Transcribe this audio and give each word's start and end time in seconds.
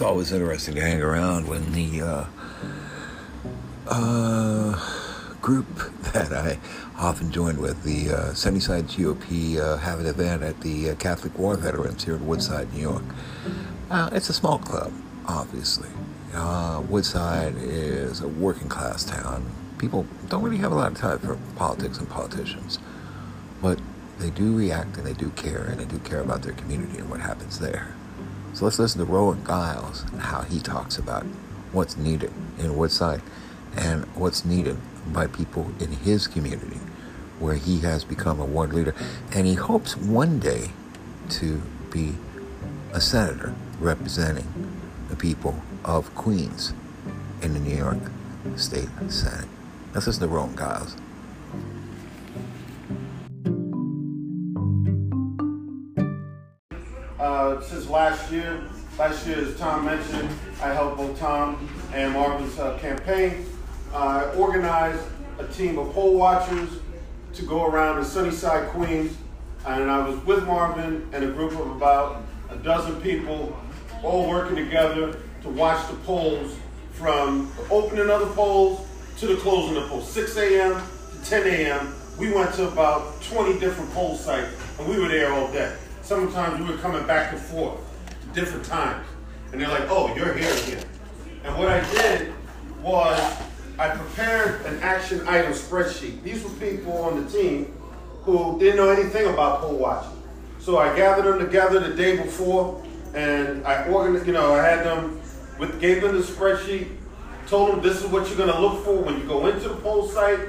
it's 0.00 0.06
always 0.06 0.32
interesting 0.32 0.76
to 0.76 0.80
hang 0.80 1.02
around 1.02 1.46
when 1.46 1.72
the 1.72 2.00
uh, 2.00 2.24
uh, 3.86 5.36
group 5.42 5.66
that 6.14 6.32
I 6.32 6.58
often 6.96 7.30
join 7.30 7.60
with, 7.60 7.82
the 7.82 8.10
uh, 8.10 8.32
Sunnyside 8.32 8.84
GOP, 8.84 9.58
uh, 9.58 9.76
have 9.76 10.00
an 10.00 10.06
event 10.06 10.42
at 10.42 10.58
the 10.62 10.88
uh, 10.88 10.94
Catholic 10.94 11.38
War 11.38 11.54
Veterans 11.54 12.02
here 12.02 12.14
in 12.14 12.26
Woodside, 12.26 12.72
New 12.72 12.80
York. 12.80 13.02
Uh, 13.90 14.08
it's 14.12 14.30
a 14.30 14.32
small 14.32 14.58
club, 14.58 14.90
obviously. 15.26 15.90
Woodside 16.88 17.56
is 17.58 18.22
a 18.22 18.28
working 18.28 18.70
class 18.70 19.04
town. 19.04 19.44
People 19.76 20.06
don't 20.30 20.42
really 20.42 20.56
have 20.56 20.72
a 20.72 20.76
lot 20.76 20.92
of 20.92 20.96
time 20.96 21.18
for 21.18 21.36
politics 21.56 21.98
and 21.98 22.08
politicians, 22.08 22.78
but 23.60 23.78
they 24.18 24.30
do 24.30 24.56
react 24.56 24.96
and 24.96 25.06
they 25.06 25.12
do 25.12 25.28
care 25.32 25.64
and 25.64 25.78
they 25.78 25.84
do 25.84 25.98
care 25.98 26.20
about 26.20 26.40
their 26.40 26.54
community 26.54 26.96
and 26.96 27.10
what 27.10 27.20
happens 27.20 27.58
there. 27.58 27.96
So 28.52 28.64
let's 28.64 28.78
listen 28.78 28.98
to 28.98 29.04
Rowan 29.04 29.44
Giles 29.44 30.02
and 30.12 30.20
how 30.20 30.42
he 30.42 30.58
talks 30.58 30.98
about 30.98 31.24
what's 31.72 31.96
needed 31.96 32.32
in 32.58 32.76
Woodside 32.76 33.22
and 33.76 34.04
what's 34.16 34.44
needed 34.44 34.76
by 35.12 35.28
people 35.28 35.70
in 35.78 35.92
his 35.92 36.26
community 36.26 36.78
where 37.38 37.54
he 37.54 37.80
has 37.80 38.04
become 38.04 38.38
a 38.38 38.44
ward 38.44 38.72
leader. 38.72 38.94
And 39.32 39.46
he 39.46 39.54
hopes 39.54 39.96
one 39.96 40.38
day 40.38 40.72
to 41.30 41.62
be 41.90 42.14
a 42.92 43.00
senator 43.00 43.54
representing 43.78 44.46
the 45.08 45.16
people 45.16 45.62
of 45.84 46.14
Queens 46.14 46.74
in 47.40 47.54
the 47.54 47.60
New 47.60 47.76
York 47.76 47.98
State 48.56 48.88
Senate. 49.08 49.48
Let's 49.94 50.06
listen 50.06 50.22
to 50.22 50.28
Rowan 50.28 50.56
Giles. 50.56 50.96
Uh, 57.60 57.62
since 57.62 57.90
last 57.90 58.32
year, 58.32 58.62
last 58.98 59.26
year, 59.26 59.38
as 59.38 59.54
Tom 59.58 59.84
mentioned, 59.84 60.30
I 60.62 60.72
helped 60.72 60.96
both 60.96 61.18
Tom 61.18 61.68
and 61.92 62.14
Marvin's 62.14 62.58
uh, 62.58 62.78
campaign. 62.78 63.44
I 63.92 64.24
organized 64.32 65.02
a 65.38 65.46
team 65.46 65.78
of 65.78 65.92
poll 65.92 66.16
watchers 66.16 66.70
to 67.34 67.42
go 67.42 67.66
around 67.66 67.98
in 67.98 68.04
Sunnyside, 68.04 68.68
Queens, 68.70 69.14
and 69.66 69.90
I 69.90 70.08
was 70.08 70.24
with 70.24 70.46
Marvin 70.46 71.06
and 71.12 71.22
a 71.22 71.30
group 71.32 71.52
of 71.52 71.70
about 71.72 72.22
a 72.48 72.56
dozen 72.56 72.98
people, 73.02 73.54
all 74.02 74.26
working 74.26 74.56
together 74.56 75.18
to 75.42 75.48
watch 75.50 75.86
the 75.90 75.96
polls 75.96 76.56
from 76.92 77.52
the 77.56 77.74
opening 77.74 78.08
of 78.08 78.20
the 78.20 78.34
polls 78.34 78.86
to 79.18 79.26
the 79.26 79.36
closing 79.36 79.76
of 79.76 79.82
the 79.82 79.88
polls, 79.90 80.10
6 80.10 80.36
a.m. 80.38 80.82
to 81.12 81.28
10 81.28 81.46
a.m. 81.46 81.94
We 82.18 82.32
went 82.32 82.54
to 82.54 82.68
about 82.68 83.20
20 83.22 83.60
different 83.60 83.92
poll 83.92 84.16
sites, 84.16 84.50
and 84.78 84.88
we 84.88 84.98
were 84.98 85.08
there 85.08 85.34
all 85.34 85.52
day. 85.52 85.76
Sometimes 86.10 86.60
we 86.60 86.66
were 86.68 86.82
coming 86.82 87.06
back 87.06 87.32
and 87.32 87.40
forth, 87.40 87.78
different 88.34 88.64
times, 88.64 89.06
and 89.52 89.60
they're 89.60 89.68
like, 89.68 89.88
"Oh, 89.88 90.12
you're 90.16 90.34
here 90.34 90.52
again." 90.64 90.84
And 91.44 91.56
what 91.56 91.68
I 91.68 91.88
did 91.92 92.32
was 92.82 93.16
I 93.78 93.90
prepared 93.90 94.66
an 94.66 94.82
action 94.82 95.22
item 95.28 95.52
spreadsheet. 95.52 96.20
These 96.24 96.42
were 96.42 96.50
people 96.50 97.00
on 97.04 97.22
the 97.22 97.30
team 97.30 97.72
who 98.24 98.58
didn't 98.58 98.78
know 98.78 98.90
anything 98.90 99.32
about 99.32 99.60
poll 99.60 99.74
watching. 99.74 100.20
So 100.58 100.78
I 100.78 100.96
gathered 100.96 101.26
them 101.26 101.38
together 101.38 101.78
the 101.78 101.94
day 101.94 102.16
before, 102.16 102.82
and 103.14 103.64
I 103.64 103.86
organized. 103.86 104.26
You 104.26 104.32
know, 104.32 104.52
I 104.52 104.64
had 104.64 104.84
them 104.84 105.20
with 105.60 105.80
gave 105.80 106.02
them 106.02 106.16
the 106.16 106.24
spreadsheet, 106.24 106.88
told 107.46 107.70
them 107.70 107.82
this 107.82 108.02
is 108.02 108.10
what 108.10 108.26
you're 108.26 108.36
going 108.36 108.50
to 108.50 108.60
look 108.60 108.84
for 108.84 108.96
when 108.96 109.16
you 109.16 109.28
go 109.28 109.46
into 109.46 109.68
the 109.68 109.76
poll 109.76 110.08
site, 110.08 110.40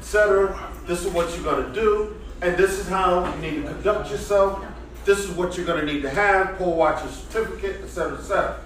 etc. 0.00 0.58
This 0.84 1.06
is 1.06 1.12
what 1.12 1.32
you're 1.32 1.44
going 1.44 1.64
to 1.64 1.72
do, 1.72 2.16
and 2.42 2.56
this 2.56 2.80
is 2.80 2.88
how 2.88 3.32
you 3.36 3.40
need 3.40 3.62
to 3.62 3.68
conduct 3.68 4.10
yourself. 4.10 4.65
This 5.06 5.20
is 5.20 5.30
what 5.30 5.56
you're 5.56 5.64
going 5.64 5.86
to 5.86 5.90
need 5.90 6.02
to 6.02 6.10
have: 6.10 6.58
poll 6.58 6.76
watcher 6.76 7.08
certificate, 7.08 7.80
etc., 7.82 8.18
etc. 8.18 8.58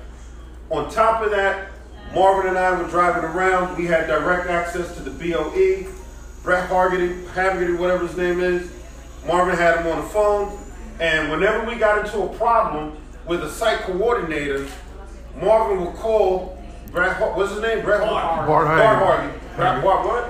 On 0.71 0.91
top 0.91 1.23
of 1.23 1.31
that, 1.33 1.71
Marvin 2.15 2.49
and 2.49 2.59
I 2.59 2.81
were 2.81 2.89
driving 2.89 3.25
around. 3.25 3.77
We 3.77 3.87
had 3.87 4.06
direct 4.06 4.49
access 4.49 4.97
to 4.97 5.03
the 5.03 5.11
BOE. 5.11 5.87
Brett 6.43 6.69
Hargity, 6.71 7.23
Hagerty, 7.34 7.79
whatever 7.79 8.06
his 8.06 8.17
name 8.17 8.41
is. 8.41 8.73
Marvin 9.27 9.55
had 9.56 9.81
him 9.81 9.89
on 9.89 10.00
the 10.00 10.09
phone. 10.09 10.59
And 10.99 11.31
whenever 11.31 11.67
we 11.67 11.77
got 11.77 12.05
into 12.05 12.23
a 12.23 12.29
problem 12.37 12.97
with 13.27 13.45
a 13.45 13.50
site 13.50 13.81
coordinator, 13.81 14.67
Marvin 15.41 15.84
would 15.84 15.95
call 15.97 16.59
Brett, 16.91 17.21
what's 17.37 17.53
his 17.53 17.61
name? 17.61 17.84
Brett 17.84 18.00
Bart. 18.00 18.47
Hargity. 18.99 19.39
Brett, 19.56 19.84
Bart 19.84 20.06
what? 20.06 20.29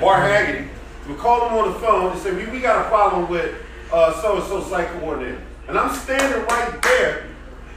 Bart 0.00 0.22
Hagerty. 0.22 0.68
We 1.06 1.14
called 1.14 1.50
him 1.50 1.58
on 1.58 1.72
the 1.72 1.78
phone 1.78 2.12
and 2.12 2.20
said, 2.20 2.36
we, 2.36 2.46
we 2.46 2.60
got 2.60 2.86
a 2.86 2.88
problem 2.88 3.28
with 3.28 3.54
uh, 3.92 4.20
so-and-so 4.20 4.64
site 4.68 4.88
coordinator. 5.00 5.42
And 5.68 5.78
I'm 5.78 5.94
standing 5.94 6.46
right 6.46 6.82
there 6.82 7.26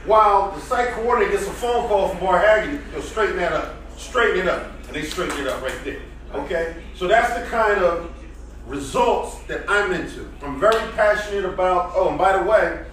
while 0.06 0.50
the 0.52 0.60
site 0.60 0.92
coordinator 0.92 1.32
gets 1.32 1.46
a 1.46 1.52
phone 1.52 1.88
call 1.88 2.08
from 2.08 2.20
Bart 2.20 2.44
Hagerty. 2.44 2.80
They'll 2.92 3.02
straighten 3.02 3.36
that 3.36 3.52
up. 3.52 3.76
Straighten 3.96 4.40
it 4.40 4.48
up. 4.48 4.72
And 4.86 4.96
they 4.96 5.02
straighten 5.02 5.38
it 5.40 5.46
up 5.46 5.62
right 5.62 5.78
there. 5.84 6.00
Okay? 6.34 6.76
So 6.96 7.06
that's 7.06 7.38
the 7.38 7.46
kind 7.46 7.82
of 7.82 8.12
results 8.66 9.38
that 9.48 9.64
I'm 9.68 9.92
into. 9.92 10.28
I'm 10.42 10.58
very 10.58 10.90
passionate 10.92 11.44
about, 11.44 11.92
oh, 11.94 12.08
and 12.08 12.18
by 12.18 12.36
the 12.36 12.44
way, 12.44 12.84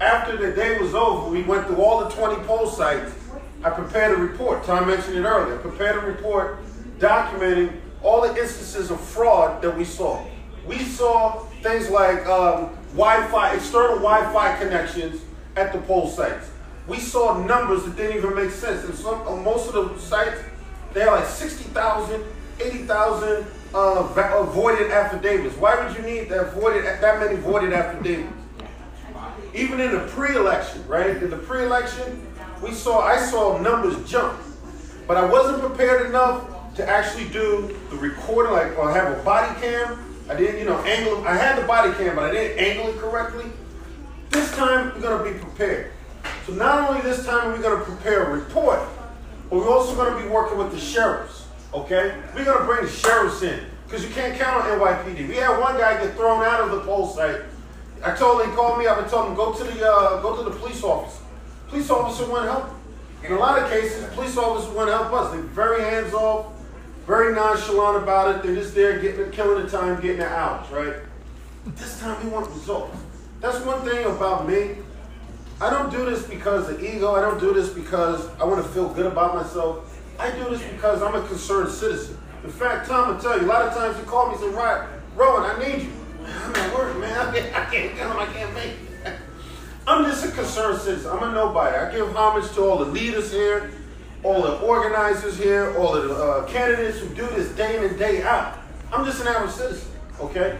after 0.00 0.36
the 0.36 0.52
day 0.52 0.78
was 0.78 0.94
over, 0.94 1.30
we 1.30 1.42
went 1.42 1.66
through 1.66 1.82
all 1.82 2.04
the 2.04 2.10
20 2.10 2.42
poll 2.44 2.66
sites. 2.66 3.12
I 3.64 3.70
prepared 3.70 4.18
a 4.18 4.20
report. 4.20 4.64
Tom 4.64 4.86
mentioned 4.86 5.16
it 5.16 5.24
earlier. 5.24 5.58
I 5.58 5.62
prepared 5.62 5.96
a 5.96 6.06
report 6.06 6.58
documenting 6.98 7.72
all 8.02 8.20
the 8.20 8.30
instances 8.40 8.90
of 8.90 9.00
fraud 9.00 9.62
that 9.62 9.76
we 9.76 9.84
saw. 9.84 10.24
We 10.66 10.78
saw 10.78 11.44
things 11.62 11.90
like 11.90 12.26
um, 12.26 12.76
Wi-Fi, 12.92 13.54
external 13.54 13.96
Wi-Fi 13.96 14.58
connections 14.58 15.22
at 15.56 15.72
the 15.72 15.78
poll 15.80 16.08
sites. 16.08 16.50
We 16.86 16.98
saw 16.98 17.42
numbers 17.44 17.84
that 17.84 17.96
didn't 17.96 18.18
even 18.18 18.34
make 18.34 18.50
sense. 18.50 18.84
And 18.84 18.94
some, 18.94 19.20
on 19.22 19.44
most 19.44 19.72
of 19.72 19.94
the 19.94 20.00
sites, 20.00 20.40
they 20.92 21.00
had 21.00 21.10
like 21.10 21.26
60,000, 21.26 22.24
80,000 22.60 23.46
uh, 23.74 23.76
uh, 23.76 24.42
voided 24.44 24.90
affidavits. 24.90 25.56
Why 25.56 25.84
would 25.84 25.96
you 25.96 26.02
need 26.02 26.28
that 26.30 26.54
voided 26.54 26.84
that 26.84 27.20
many 27.20 27.36
voided 27.36 27.72
affidavits? 27.72 28.32
Even 29.54 29.80
in 29.80 29.92
the 29.92 30.06
pre-election, 30.08 30.86
right? 30.86 31.10
In 31.10 31.30
the 31.30 31.36
pre-election, 31.38 32.26
we 32.62 32.72
saw 32.72 33.00
I 33.00 33.18
saw 33.18 33.58
numbers 33.58 34.08
jump, 34.08 34.38
but 35.06 35.16
I 35.16 35.24
wasn't 35.24 35.60
prepared 35.60 36.06
enough 36.06 36.74
to 36.76 36.88
actually 36.88 37.28
do 37.28 37.78
the 37.90 37.96
recording, 37.96 38.52
like 38.52 38.78
or 38.78 38.90
have 38.90 39.18
a 39.18 39.22
body 39.22 39.60
cam. 39.60 40.05
I 40.28 40.34
didn't, 40.34 40.58
you 40.58 40.64
know, 40.64 40.78
angle. 40.82 41.26
I 41.26 41.36
had 41.36 41.62
the 41.62 41.66
body 41.66 41.92
cam, 41.92 42.16
but 42.16 42.24
I 42.24 42.32
didn't 42.32 42.58
angle 42.58 42.88
it 42.88 42.98
correctly. 42.98 43.44
This 44.30 44.54
time 44.56 44.92
we're 44.94 45.00
gonna 45.00 45.24
be 45.24 45.38
prepared. 45.38 45.92
So 46.46 46.52
not 46.52 46.88
only 46.88 47.02
this 47.02 47.24
time 47.24 47.48
are 47.48 47.56
we 47.56 47.62
gonna 47.62 47.84
prepare 47.84 48.24
a 48.24 48.30
report, 48.30 48.80
but 49.48 49.58
we're 49.58 49.70
also 49.70 49.94
gonna 49.94 50.20
be 50.20 50.28
working 50.28 50.58
with 50.58 50.72
the 50.72 50.78
sheriffs. 50.78 51.46
Okay? 51.72 52.14
We're 52.34 52.44
gonna 52.44 52.64
bring 52.64 52.84
the 52.84 52.90
sheriffs 52.90 53.42
in 53.42 53.66
because 53.86 54.04
you 54.04 54.10
can't 54.10 54.36
count 54.36 54.64
on 54.64 54.78
NYPD. 54.78 55.28
We 55.28 55.36
had 55.36 55.60
one 55.60 55.78
guy 55.78 56.02
get 56.02 56.16
thrown 56.16 56.42
out 56.44 56.60
of 56.60 56.72
the 56.72 56.80
poll 56.80 57.06
site. 57.06 57.42
I 58.02 58.14
told 58.14 58.42
him, 58.42 58.52
called 58.54 58.78
me 58.78 58.86
up 58.86 58.98
and 58.98 59.08
told 59.08 59.28
him 59.28 59.34
go 59.36 59.52
to 59.52 59.64
the 59.64 59.88
uh, 59.88 60.20
go 60.22 60.36
to 60.36 60.42
the 60.42 60.56
police 60.56 60.82
officer. 60.82 61.22
Police 61.68 61.90
officer 61.90 62.26
wouldn't 62.30 62.50
help. 62.50 62.70
In 63.24 63.32
a 63.32 63.38
lot 63.38 63.62
of 63.62 63.70
cases, 63.70 64.04
police 64.14 64.36
officers 64.36 64.70
wouldn't 64.74 64.90
help 64.90 65.12
us. 65.12 65.32
They're 65.32 65.42
very 65.42 65.82
hands 65.82 66.12
off, 66.14 66.46
very 67.06 67.34
nonchalant 67.34 68.02
about 68.02 68.34
it. 68.34 68.42
They're 68.42 68.54
just 68.54 68.74
there 68.74 68.98
getting 68.98 69.30
killing 69.30 69.64
the 69.64 69.70
time, 69.70 70.00
getting 70.00 70.18
the 70.18 70.28
hours, 70.28 70.68
right? 70.70 70.94
This 71.66 72.00
time 72.00 72.22
we 72.24 72.30
want 72.30 72.48
results. 72.50 72.96
That's 73.40 73.64
one 73.64 73.84
thing 73.84 74.06
about 74.06 74.48
me. 74.48 74.76
I 75.60 75.70
don't 75.70 75.90
do 75.90 76.04
this 76.04 76.26
because 76.26 76.68
of 76.68 76.82
ego. 76.82 77.14
I 77.14 77.20
don't 77.20 77.40
do 77.40 77.54
this 77.54 77.70
because 77.70 78.28
I 78.40 78.44
want 78.44 78.62
to 78.64 78.68
feel 78.72 78.88
good 78.88 79.06
about 79.06 79.34
myself. 79.34 79.98
I 80.18 80.30
do 80.32 80.44
this 80.50 80.62
because 80.62 81.02
I'm 81.02 81.14
a 81.14 81.26
concerned 81.26 81.70
citizen. 81.70 82.18
In 82.44 82.50
fact, 82.50 82.88
Tom 82.88 83.14
will 83.14 83.20
tell 83.20 83.38
you, 83.38 83.46
a 83.46 83.48
lot 83.48 83.62
of 83.62 83.74
times 83.74 83.98
you 83.98 84.04
call 84.04 84.26
me 84.26 84.34
and 84.34 84.40
say, 84.40 84.48
right, 84.50 84.86
Rowan, 85.14 85.50
I 85.50 85.58
need 85.58 85.84
you. 85.84 85.92
I'm 86.24 86.54
at 86.54 86.74
work, 86.74 86.98
man. 86.98 87.18
I 87.28 87.32
can't, 87.32 87.56
I 87.56 87.64
can't 87.70 87.92
him 87.92 88.12
I 88.12 88.26
can't 88.26 88.54
make 88.54 88.72
it. 89.04 89.14
I'm 89.86 90.04
just 90.04 90.24
a 90.24 90.30
concerned 90.30 90.80
citizen. 90.80 91.10
I'm 91.10 91.22
a 91.22 91.32
nobody. 91.32 91.76
I 91.76 91.90
give 91.92 92.14
homage 92.14 92.50
to 92.52 92.62
all 92.62 92.78
the 92.78 92.90
leaders 92.90 93.32
here, 93.32 93.70
all 94.26 94.42
the 94.42 94.58
organizers 94.58 95.38
here, 95.38 95.72
all 95.78 95.92
the 95.92 96.12
uh, 96.12 96.44
candidates 96.46 96.98
who 96.98 97.08
do 97.10 97.24
this 97.36 97.48
day 97.54 97.76
in 97.76 97.84
and 97.84 97.96
day 97.96 98.22
out. 98.22 98.58
I'm 98.92 99.04
just 99.04 99.20
an 99.20 99.28
average 99.28 99.52
citizen, 99.52 99.88
okay? 100.20 100.58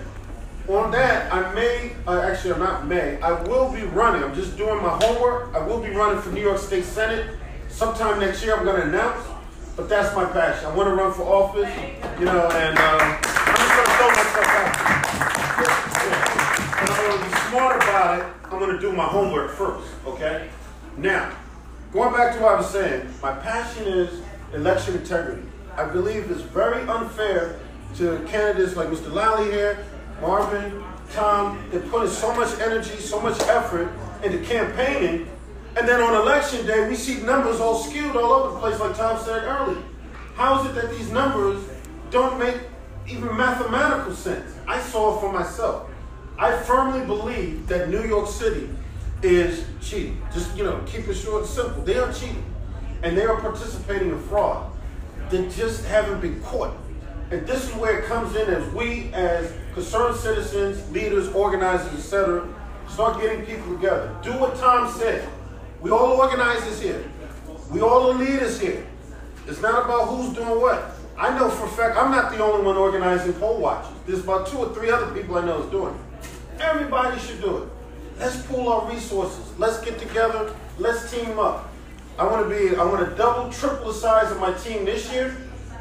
On 0.68 0.92
that, 0.92 1.32
I 1.32 1.52
may, 1.52 1.90
uh, 2.06 2.20
actually, 2.20 2.54
I'm 2.54 2.60
not 2.60 2.86
may, 2.86 3.20
I 3.20 3.32
will 3.42 3.72
be 3.72 3.82
running. 3.82 4.22
I'm 4.22 4.36
just 4.36 4.56
doing 4.56 4.80
my 4.80 4.96
homework. 5.02 5.52
I 5.52 5.66
will 5.66 5.82
be 5.82 5.90
running 5.90 6.22
for 6.22 6.30
New 6.30 6.42
York 6.42 6.58
State 6.58 6.84
Senate. 6.84 7.36
Sometime 7.68 8.20
next 8.20 8.44
year, 8.44 8.56
I'm 8.56 8.64
going 8.64 8.80
to 8.80 8.86
announce, 8.86 9.26
but 9.74 9.88
that's 9.88 10.14
my 10.14 10.26
passion. 10.26 10.66
I 10.66 10.74
want 10.74 10.88
to 10.88 10.94
run 10.94 11.12
for 11.12 11.22
office, 11.22 11.74
you 12.20 12.24
know, 12.26 12.48
and 12.48 12.78
uh, 12.78 12.98
I'm 13.02 13.56
just 13.56 13.74
going 13.74 13.86
to 13.86 13.94
throw 13.98 14.08
myself 14.14 14.46
out. 14.46 14.76
And 16.78 16.88
I'm 16.88 16.96
going 17.02 17.18
to 17.18 17.24
be 17.24 17.32
smart 17.50 17.82
about 17.82 18.18
it. 18.20 18.26
I'm 18.44 18.58
going 18.60 18.74
to 18.76 18.80
do 18.80 18.92
my 18.92 19.06
homework 19.06 19.50
first, 19.50 19.88
okay? 20.06 20.50
Now, 20.96 21.32
going 21.96 22.12
back 22.12 22.36
to 22.36 22.42
what 22.42 22.52
I 22.52 22.56
was 22.58 22.68
saying, 22.68 23.08
my 23.22 23.32
passion 23.32 23.84
is 23.84 24.20
election 24.52 24.96
integrity. 24.96 25.42
I 25.78 25.86
believe 25.86 26.30
it's 26.30 26.42
very 26.42 26.86
unfair 26.86 27.58
to 27.96 28.22
candidates 28.28 28.76
like 28.76 28.88
Mr. 28.88 29.10
Lally 29.10 29.50
here, 29.50 29.86
Marvin, 30.20 30.84
Tom, 31.14 31.58
they 31.70 31.78
put 31.78 32.02
in 32.02 32.10
so 32.10 32.34
much 32.34 32.60
energy, 32.60 32.96
so 32.98 33.18
much 33.18 33.40
effort 33.44 33.90
into 34.22 34.38
campaigning, 34.44 35.26
And 35.78 35.88
then 35.88 36.02
on 36.02 36.14
election 36.14 36.66
day, 36.66 36.86
we 36.86 36.96
see 36.96 37.22
numbers 37.22 37.60
all 37.60 37.82
skewed 37.82 38.14
all 38.14 38.32
over 38.32 38.54
the 38.54 38.60
place, 38.60 38.78
like 38.78 38.96
Tom 38.96 39.22
said 39.22 39.44
earlier. 39.44 39.82
How 40.34 40.60
is 40.60 40.70
it 40.70 40.74
that 40.74 40.90
these 40.90 41.10
numbers 41.10 41.62
don't 42.10 42.38
make 42.38 42.56
even 43.06 43.34
mathematical 43.36 44.14
sense? 44.14 44.54
I 44.66 44.80
saw 44.80 45.16
it 45.16 45.20
for 45.20 45.32
myself. 45.32 45.90
I 46.38 46.58
firmly 46.62 47.04
believe 47.06 47.66
that 47.68 47.88
New 47.88 48.04
York 48.04 48.28
City 48.28 48.68
is 49.26 49.64
cheating. 49.80 50.22
Just, 50.32 50.56
you 50.56 50.64
know, 50.64 50.82
keep 50.86 51.06
it 51.08 51.14
short 51.14 51.42
and 51.42 51.50
simple. 51.50 51.82
They 51.82 51.98
are 51.98 52.12
cheating. 52.12 52.44
And 53.02 53.16
they 53.16 53.24
are 53.24 53.40
participating 53.40 54.10
in 54.10 54.20
fraud. 54.28 54.72
They 55.30 55.48
just 55.50 55.84
haven't 55.84 56.20
been 56.20 56.40
caught. 56.42 56.74
And 57.30 57.46
this 57.46 57.68
is 57.68 57.74
where 57.74 57.98
it 57.98 58.06
comes 58.06 58.36
in 58.36 58.48
as 58.48 58.72
we, 58.72 59.12
as 59.12 59.52
concerned 59.74 60.16
citizens, 60.16 60.88
leaders, 60.90 61.28
organizers, 61.28 61.92
etc., 61.92 62.48
start 62.88 63.20
getting 63.20 63.44
people 63.44 63.74
together. 63.74 64.16
Do 64.22 64.32
what 64.38 64.56
Tom 64.56 64.90
said. 64.92 65.28
We 65.80 65.90
all 65.90 66.20
organizers 66.20 66.80
here. 66.80 67.04
We 67.70 67.80
all 67.80 68.12
the 68.12 68.18
leaders 68.18 68.60
here. 68.60 68.86
It's 69.46 69.60
not 69.60 69.84
about 69.84 70.08
who's 70.08 70.34
doing 70.34 70.60
what. 70.60 70.92
I 71.18 71.36
know 71.36 71.48
for 71.48 71.66
a 71.66 71.70
fact 71.70 71.96
I'm 71.96 72.10
not 72.10 72.30
the 72.30 72.42
only 72.42 72.64
one 72.64 72.76
organizing 72.76 73.32
poll 73.34 73.60
watches. 73.60 73.90
There's 74.06 74.22
about 74.22 74.46
two 74.46 74.58
or 74.58 74.74
three 74.74 74.90
other 74.90 75.12
people 75.14 75.36
I 75.36 75.44
know 75.44 75.62
is 75.62 75.70
doing 75.70 75.94
it. 75.94 76.60
Everybody 76.60 77.18
should 77.20 77.40
do 77.40 77.58
it. 77.58 77.68
Let's 78.18 78.40
pool 78.46 78.68
our 78.68 78.90
resources. 78.90 79.58
Let's 79.58 79.80
get 79.84 79.98
together. 79.98 80.54
Let's 80.78 81.10
team 81.10 81.38
up. 81.38 81.70
I 82.18 82.24
want 82.24 82.48
to 82.48 82.54
be, 82.54 82.74
I 82.76 82.84
want 82.84 83.06
to 83.06 83.14
double, 83.14 83.52
triple 83.52 83.88
the 83.88 83.94
size 83.94 84.32
of 84.32 84.40
my 84.40 84.54
team 84.54 84.86
this 84.86 85.12
year. 85.12 85.36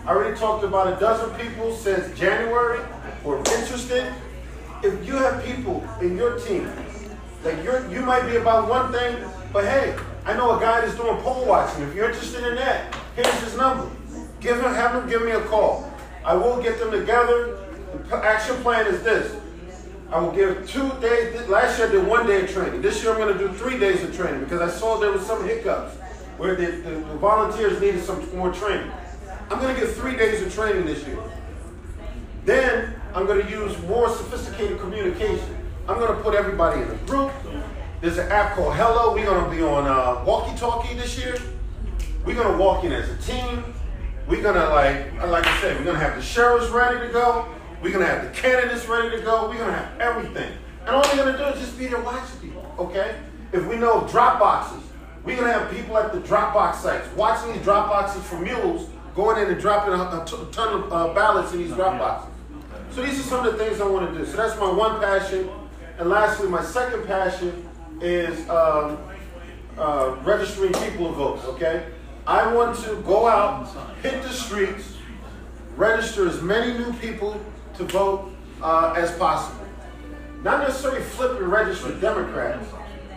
I 0.06 0.10
already 0.10 0.38
talked 0.38 0.62
to 0.62 0.68
about 0.68 0.92
a 0.92 1.00
dozen 1.00 1.34
people 1.40 1.74
since 1.74 2.18
January 2.20 2.80
who 3.24 3.32
are 3.32 3.38
interested. 3.38 4.14
If 4.84 5.08
you 5.08 5.16
have 5.16 5.44
people 5.46 5.88
in 6.02 6.18
your 6.18 6.38
team 6.40 6.70
that 7.44 7.64
you're, 7.64 7.90
you 7.90 8.02
might 8.02 8.28
be 8.28 8.36
about 8.36 8.70
one 8.70 8.92
thing, 8.92 9.18
but 9.54 9.64
hey, 9.64 9.98
I 10.26 10.34
know 10.34 10.58
a 10.58 10.60
guy 10.60 10.82
that's 10.82 10.96
doing 10.96 11.18
poll 11.22 11.46
watching. 11.46 11.84
If 11.84 11.96
you're 11.96 12.10
interested 12.10 12.46
in 12.46 12.56
that, 12.56 12.94
here's 13.16 13.40
his 13.42 13.56
number. 13.56 13.90
Give 14.42 14.58
him, 14.58 14.74
have 14.74 15.02
him 15.02 15.10
give 15.10 15.24
me 15.24 15.32
a 15.32 15.42
call. 15.42 15.90
I 16.26 16.36
will 16.36 16.62
get 16.62 16.80
them 16.80 16.92
together. 16.92 17.58
The 18.10 18.18
action 18.18 18.58
plan 18.58 18.88
is 18.88 19.02
this. 19.04 19.36
I 20.16 20.20
will 20.20 20.32
give 20.32 20.66
two 20.70 20.90
days. 21.02 21.46
Last 21.50 21.78
year 21.78 21.90
I 21.90 21.92
did 21.92 22.08
one 22.08 22.26
day 22.26 22.46
of 22.46 22.50
training. 22.50 22.82
This 22.82 23.04
year 23.04 23.12
I'm 23.12 23.18
going 23.18 23.38
to 23.38 23.48
do 23.48 23.54
three 23.54 23.78
days 23.78 24.02
of 24.02 24.16
training 24.16 24.46
because 24.46 24.62
I 24.62 24.70
saw 24.70 24.98
there 24.98 25.12
was 25.12 25.26
some 25.26 25.46
hiccups 25.46 25.98
where 26.38 26.56
the, 26.56 26.68
the, 26.68 26.90
the 26.92 27.18
volunteers 27.18 27.82
needed 27.82 28.02
some 28.02 28.26
more 28.34 28.50
training. 28.54 28.90
I'm 29.50 29.60
going 29.60 29.76
to 29.76 29.82
give 29.82 29.94
three 29.96 30.16
days 30.16 30.42
of 30.42 30.54
training 30.54 30.86
this 30.86 31.06
year. 31.06 31.20
Then 32.46 32.96
I'm 33.14 33.26
going 33.26 33.46
to 33.46 33.52
use 33.52 33.78
more 33.82 34.08
sophisticated 34.08 34.80
communication. 34.80 35.58
I'm 35.86 36.00
going 36.00 36.16
to 36.16 36.24
put 36.24 36.34
everybody 36.34 36.82
in 36.82 36.90
a 36.90 36.96
group. 37.08 37.34
There's 38.00 38.18
an 38.18 38.32
app 38.32 38.56
called 38.56 38.74
Zello. 38.76 39.14
We're 39.14 39.26
going 39.26 39.44
to 39.44 39.52
be 39.52 39.64
on 39.64 39.86
uh, 39.86 40.24
Walkie 40.24 40.58
Talkie 40.58 40.96
this 40.96 41.20
year. 41.20 41.36
We're 42.26 42.36
going 42.36 42.54
to 42.54 42.58
walk 42.58 42.86
in 42.86 42.94
as 42.94 43.10
a 43.10 43.18
team. 43.18 43.66
We're 44.30 44.42
going 44.42 44.56
to, 44.56 44.70
like, 44.70 45.30
like 45.30 45.46
I 45.46 45.60
said, 45.60 45.78
we're 45.78 45.84
going 45.84 46.00
to 46.00 46.06
have 46.06 46.16
the 46.16 46.22
sheriffs 46.22 46.70
ready 46.70 47.06
to 47.06 47.12
go. 47.12 47.54
We're 47.82 47.92
going 47.92 48.06
to 48.06 48.12
have 48.12 48.24
the 48.24 48.42
candidates 48.42 48.88
ready 48.88 49.16
to 49.16 49.22
go. 49.22 49.50
We're 49.50 49.58
going 49.58 49.72
to 49.72 49.78
have 49.78 50.00
everything. 50.00 50.52
And 50.86 50.96
all 50.96 51.04
we're 51.04 51.24
going 51.24 51.34
to 51.34 51.38
do 51.38 51.46
is 51.46 51.60
just 51.60 51.78
be 51.78 51.88
there 51.88 52.02
watching 52.02 52.40
people, 52.40 52.74
okay? 52.80 53.20
If 53.52 53.66
we 53.68 53.76
know 53.78 54.08
drop 54.08 54.40
boxes, 54.40 54.84
we're 55.24 55.36
going 55.36 55.48
to 55.48 55.54
have 55.54 55.72
people 55.72 55.98
at 55.98 56.14
the 56.14 56.20
Dropbox 56.20 56.76
sites 56.76 57.08
watching 57.16 57.54
these 57.54 57.64
drop 57.64 57.90
boxes 57.90 58.24
for 58.24 58.40
mules 58.40 58.90
going 59.16 59.42
in 59.42 59.52
and 59.52 59.60
dropping 59.60 59.94
a, 59.94 59.98
a 59.98 60.52
ton 60.52 60.84
of 60.84 60.94
uh, 60.94 61.14
ballots 61.14 61.54
in 61.54 61.60
these 61.60 61.74
drop 61.74 61.98
boxes. 61.98 62.32
So 62.92 63.02
these 63.02 63.20
are 63.20 63.24
some 63.24 63.46
of 63.46 63.52
the 63.52 63.64
things 63.64 63.82
I 63.82 63.88
want 63.88 64.12
to 64.12 64.18
do. 64.18 64.26
So 64.26 64.38
that's 64.38 64.60
my 64.60 64.72
one 64.72 65.00
passion. 65.00 65.50
And 65.98 66.10
lastly, 66.10 66.48
my 66.48 66.64
second 66.64 67.06
passion 67.06 67.68
is 68.02 68.48
um, 68.50 69.00
uh, 69.78 70.18
registering 70.24 70.74
people 70.74 71.08
to 71.08 71.14
vote, 71.14 71.44
okay? 71.46 71.88
I 72.28 72.54
want 72.54 72.78
to 72.84 72.96
go 73.06 73.28
out, 73.28 73.68
hit 74.04 74.22
the 74.22 74.30
streets, 74.30 74.98
register 75.76 76.28
as 76.28 76.42
many 76.42 76.78
new 76.78 76.94
people 76.94 77.40
to 77.78 77.84
vote 77.86 78.32
uh, 78.62 78.94
as 78.98 79.12
possible. 79.18 79.66
Not 80.44 80.62
necessarily 80.62 81.02
flip 81.02 81.40
and 81.40 81.52
register 81.52 81.94
Democrats, 82.00 82.68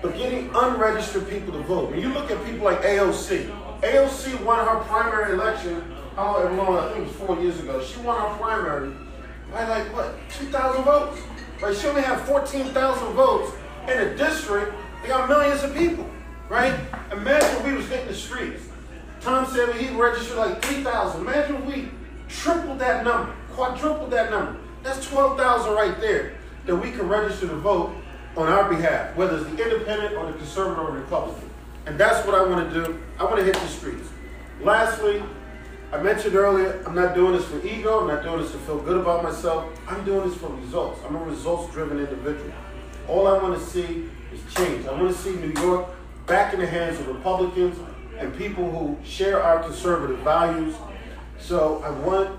but 0.02 0.16
getting 0.16 0.50
unregistered 0.54 1.28
people 1.28 1.52
to 1.52 1.60
vote. 1.60 1.90
When 1.90 2.00
you 2.00 2.08
look 2.08 2.30
at 2.30 2.44
people 2.44 2.64
like 2.64 2.82
AOC, 2.82 3.50
AOC 3.82 4.42
won 4.44 4.66
her 4.66 4.80
primary 4.84 5.34
election, 5.34 5.82
how 6.16 6.42
long, 6.48 6.78
I 6.78 6.92
think 6.92 7.04
it 7.04 7.08
was 7.08 7.16
four 7.16 7.40
years 7.40 7.60
ago. 7.60 7.82
She 7.82 8.00
won 8.00 8.20
her 8.20 8.36
primary 8.38 8.92
by 9.52 9.68
like, 9.68 9.92
what, 9.94 10.14
2,000 10.38 10.84
votes? 10.84 11.20
Right? 11.62 11.76
She 11.76 11.86
only 11.86 12.02
had 12.02 12.20
14,000 12.20 13.12
votes 13.14 13.52
in 13.84 13.98
a 13.98 14.16
district, 14.16 14.72
they 15.02 15.08
got 15.08 15.28
millions 15.28 15.62
of 15.62 15.74
people, 15.74 16.08
right? 16.48 16.78
Imagine 17.12 17.48
if 17.56 17.64
we 17.64 17.72
was 17.72 17.88
hitting 17.88 18.08
the 18.08 18.14
streets. 18.14 18.64
Tom 19.20 19.46
said 19.46 19.74
he 19.76 19.94
registered 19.94 20.36
like 20.36 20.62
3,000. 20.62 21.20
Imagine 21.20 21.56
if 21.56 21.64
we 21.64 21.88
tripled 22.28 22.78
that 22.78 23.04
number, 23.04 23.34
quadrupled 23.58 24.12
that 24.12 24.30
number. 24.30 24.56
That's 24.84 25.04
12,000 25.08 25.72
right 25.72 26.00
there 26.00 26.34
that 26.66 26.76
we 26.76 26.92
can 26.92 27.08
register 27.08 27.48
to 27.48 27.56
vote 27.56 27.92
on 28.36 28.46
our 28.46 28.68
behalf, 28.68 29.16
whether 29.16 29.36
it's 29.36 29.50
the 29.50 29.60
independent 29.60 30.14
or 30.14 30.30
the 30.30 30.38
conservative 30.38 30.78
or 30.78 30.92
Republican. 30.92 31.50
And 31.86 31.98
that's 31.98 32.24
what 32.24 32.36
I 32.36 32.46
want 32.46 32.72
to 32.72 32.84
do. 32.84 33.00
I 33.18 33.24
want 33.24 33.38
to 33.38 33.44
hit 33.44 33.54
the 33.54 33.66
streets. 33.66 34.08
Lastly, 34.62 35.20
I 35.92 36.00
mentioned 36.00 36.36
earlier, 36.36 36.84
I'm 36.86 36.94
not 36.94 37.16
doing 37.16 37.32
this 37.32 37.46
for 37.46 37.60
ego. 37.66 38.00
I'm 38.00 38.06
not 38.06 38.22
doing 38.22 38.42
this 38.42 38.52
to 38.52 38.58
feel 38.58 38.78
good 38.78 38.98
about 38.98 39.24
myself. 39.24 39.66
I'm 39.88 40.04
doing 40.04 40.28
this 40.28 40.38
for 40.38 40.50
results. 40.54 41.00
I'm 41.04 41.16
a 41.16 41.24
results-driven 41.24 41.98
individual. 41.98 42.52
All 43.08 43.26
I 43.26 43.42
want 43.42 43.58
to 43.58 43.66
see 43.66 44.08
is 44.32 44.54
change. 44.54 44.86
I 44.86 44.92
want 44.92 45.16
to 45.16 45.20
see 45.20 45.34
New 45.34 45.52
York 45.60 45.88
back 46.26 46.54
in 46.54 46.60
the 46.60 46.66
hands 46.66 47.00
of 47.00 47.08
Republicans 47.08 47.76
and 48.18 48.36
people 48.36 48.70
who 48.70 48.96
share 49.04 49.42
our 49.42 49.64
conservative 49.64 50.18
values. 50.18 50.76
So 51.40 51.82
I 51.82 51.90
want, 51.90 52.38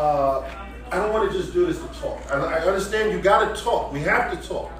uh, 0.00 0.48
I 0.90 0.96
don't 0.96 1.12
want 1.12 1.30
to 1.30 1.38
just 1.38 1.52
do 1.52 1.66
this 1.66 1.78
to 1.78 2.00
talk. 2.00 2.18
I, 2.32 2.38
I 2.38 2.58
understand 2.60 3.12
you 3.12 3.20
got 3.20 3.54
to 3.54 3.62
talk. 3.62 3.92
We 3.92 4.00
have 4.00 4.30
to 4.32 4.48
talk. 4.48 4.72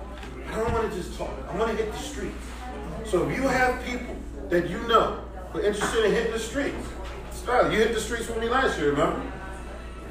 I 0.48 0.56
don't 0.56 0.72
want 0.72 0.90
to 0.90 0.96
just 0.96 1.16
talk. 1.18 1.30
I 1.48 1.56
want 1.56 1.70
to 1.70 1.76
hit 1.76 1.92
the 1.92 1.98
streets. 1.98 2.44
So 3.04 3.28
if 3.28 3.36
you 3.36 3.42
have 3.42 3.84
people 3.84 4.16
that 4.48 4.70
you 4.70 4.78
know 4.88 5.22
who 5.52 5.58
are 5.58 5.62
interested 5.62 6.06
in 6.06 6.12
hitting 6.12 6.32
the 6.32 6.38
streets, 6.38 6.88
Skyler, 7.32 7.70
you 7.70 7.78
hit 7.78 7.92
the 7.92 8.00
streets 8.00 8.28
with 8.28 8.38
me 8.38 8.48
last 8.48 8.78
year, 8.78 8.92
remember? 8.92 9.20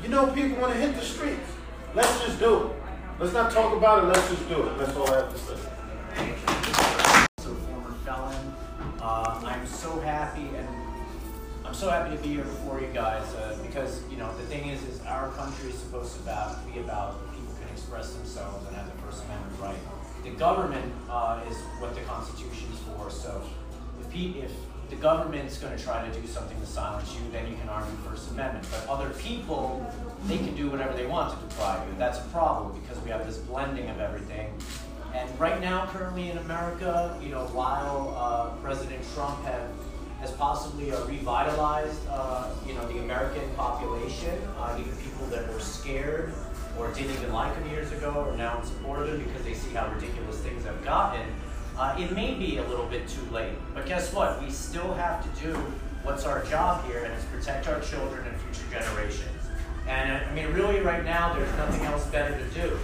You 0.03 0.09
know 0.09 0.27
people 0.27 0.61
want 0.61 0.73
to 0.73 0.79
hit 0.79 0.95
the 0.95 1.01
streets. 1.01 1.49
Let's 1.95 2.23
just 2.23 2.39
do 2.39 2.67
it. 2.67 2.71
Let's 3.19 3.33
not 3.33 3.51
talk 3.51 3.75
about 3.75 4.03
it, 4.03 4.07
let's 4.07 4.29
just 4.29 4.47
do 4.47 4.63
it. 4.63 4.77
That's 4.77 4.95
all 4.95 5.11
I 5.11 5.15
have 5.17 5.33
to 5.33 5.39
say. 5.39 6.58
So 11.79 11.89
happy 11.89 12.13
to 12.13 12.21
be 12.21 12.27
here 12.27 12.43
before 12.43 12.81
you 12.81 12.89
guys 12.93 13.23
uh, 13.35 13.57
because 13.65 14.03
you 14.11 14.17
know 14.17 14.35
the 14.35 14.43
thing 14.47 14.67
is 14.67 14.83
is 14.83 14.99
our 15.05 15.29
country 15.29 15.69
is 15.69 15.77
supposed 15.77 16.13
to 16.13 16.19
about, 16.23 16.73
be 16.73 16.77
about 16.81 17.15
people 17.31 17.53
can 17.57 17.69
express 17.69 18.11
themselves 18.15 18.67
and 18.67 18.75
have 18.75 18.85
the 18.93 19.01
First 19.01 19.23
Amendment 19.23 19.61
right. 19.61 19.77
The 20.25 20.31
government 20.31 20.93
uh, 21.09 21.39
is 21.49 21.55
what 21.79 21.95
the 21.95 22.01
Constitution 22.01 22.67
is 22.73 22.79
for. 22.79 23.09
So 23.09 23.41
if, 24.01 24.09
pe- 24.11 24.41
if 24.41 24.51
the 24.89 24.97
government's 24.97 25.57
going 25.57 25.77
to 25.77 25.81
try 25.81 26.05
to 26.05 26.19
do 26.19 26.27
something 26.27 26.59
to 26.59 26.65
silence 26.65 27.15
you, 27.15 27.31
then 27.31 27.49
you 27.49 27.55
can 27.55 27.69
argue 27.69 27.95
First 28.05 28.29
Amendment. 28.31 28.67
But 28.69 28.85
other 28.89 29.11
people, 29.11 29.89
they 30.25 30.37
can 30.37 30.57
do 30.57 30.69
whatever 30.69 30.93
they 30.97 31.05
want 31.05 31.33
to 31.33 31.47
deprive 31.47 31.87
you. 31.87 31.95
That's 31.97 32.19
a 32.19 32.27
problem 32.27 32.77
because 32.81 33.01
we 33.05 33.09
have 33.09 33.25
this 33.25 33.37
blending 33.37 33.89
of 33.89 34.01
everything. 34.01 34.51
And 35.15 35.39
right 35.39 35.61
now, 35.61 35.87
currently 35.87 36.29
in 36.29 36.39
America, 36.39 37.17
you 37.23 37.29
know, 37.29 37.45
while 37.53 38.13
uh, 38.17 38.61
President 38.61 39.01
Trump 39.15 39.41
have, 39.45 39.69
has 40.21 40.31
possibly 40.31 40.91
uh, 40.91 41.05
revitalized, 41.05 42.01
uh, 42.09 42.49
you 42.67 42.73
know, 42.73 42.85
the 42.87 42.99
American 42.99 43.49
population, 43.55 44.37
uh, 44.57 44.77
even 44.79 44.91
people 44.97 45.25
that 45.27 45.47
were 45.51 45.59
scared 45.59 46.33
or 46.77 46.91
didn't 46.91 47.11
even 47.11 47.33
like 47.33 47.55
him 47.55 47.69
years 47.69 47.91
ago 47.91 48.11
are 48.29 48.37
now 48.37 48.59
in 48.59 48.65
support 48.65 49.01
of 49.01 49.09
him 49.09 49.23
because 49.23 49.43
they 49.43 49.53
see 49.53 49.73
how 49.73 49.91
ridiculous 49.93 50.37
things 50.39 50.65
have 50.65 50.83
gotten. 50.83 51.25
Uh, 51.77 51.95
it 51.97 52.11
may 52.11 52.33
be 52.33 52.57
a 52.57 52.63
little 52.67 52.85
bit 52.87 53.07
too 53.07 53.23
late, 53.31 53.53
but 53.73 53.85
guess 53.85 54.13
what? 54.13 54.41
We 54.43 54.49
still 54.49 54.93
have 54.95 55.23
to 55.23 55.41
do 55.41 55.53
what's 56.03 56.25
our 56.25 56.43
job 56.45 56.85
here, 56.85 57.03
and 57.03 57.13
it's 57.13 57.25
protect 57.25 57.67
our 57.67 57.79
children 57.79 58.27
and 58.27 58.35
future 58.41 58.69
generations. 58.71 59.23
And 59.87 60.25
I 60.25 60.33
mean, 60.33 60.47
really, 60.53 60.81
right 60.81 61.03
now, 61.03 61.33
there's 61.33 61.51
nothing 61.55 61.85
else 61.85 62.05
better 62.07 62.37
to 62.37 62.45
do. 62.49 62.77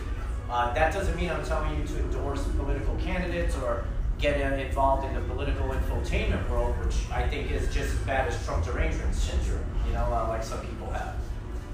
Uh, 0.49 0.73
that 0.73 0.93
doesn't 0.93 1.15
mean 1.15 1.29
I'm 1.29 1.43
telling 1.43 1.77
you 1.77 1.85
to 1.85 1.99
endorse 1.99 2.43
political 2.55 2.95
candidates 2.95 3.55
or 3.57 3.85
get 4.19 4.39
involved 4.59 5.05
in 5.05 5.13
the 5.13 5.21
political 5.21 5.67
infotainment 5.67 6.49
world, 6.49 6.75
which 6.85 6.95
I 7.11 7.27
think 7.27 7.51
is 7.51 7.65
just 7.73 7.93
as 7.93 7.99
bad 7.99 8.27
as 8.27 8.45
Trump 8.45 8.65
derangement 8.65 9.13
syndrome, 9.13 9.65
you 9.85 9.93
know, 9.93 10.05
uh, 10.05 10.27
like 10.29 10.43
some 10.43 10.65
people 10.65 10.89
have. 10.91 11.15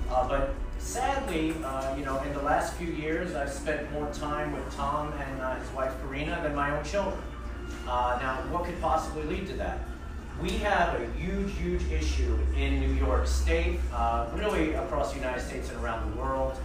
Uh, 0.10 0.28
but 0.28 0.56
sadly, 0.80 1.54
uh, 1.64 1.96
you 1.96 2.04
know, 2.04 2.20
in 2.24 2.34
the 2.34 2.42
last 2.42 2.74
few 2.76 2.88
years, 2.88 3.36
I've 3.36 3.52
spent 3.52 3.92
more 3.92 4.12
time 4.12 4.52
with 4.54 4.76
Tom 4.76 5.14
and 5.14 5.42
uh, 5.42 5.56
his 5.56 5.70
wife 5.72 5.94
Karina 6.02 6.40
than 6.44 6.56
my 6.56 6.76
own 6.76 6.84
children. 6.84 7.22
Uh, 7.88 8.18
now, 8.22 8.36
what 8.50 8.66
could 8.66 8.80
possibly 8.82 9.24
lead 9.24 9.48
to 9.48 9.54
that? 9.54 9.80
We 10.42 10.50
have 10.60 11.00
a 11.00 11.06
huge, 11.20 11.54
huge 11.54 11.84
issue 11.92 12.38
in 12.58 12.80
New 12.80 12.94
York 12.94 13.28
State, 13.28 13.80
uh, 13.94 14.30
really 14.34 14.74
across 14.74 15.14
the 15.14 15.20
United 15.20 15.42
States 15.42 15.70
and 15.70 15.84
around 15.84 16.12
the 16.12 16.18
world. 16.18 16.58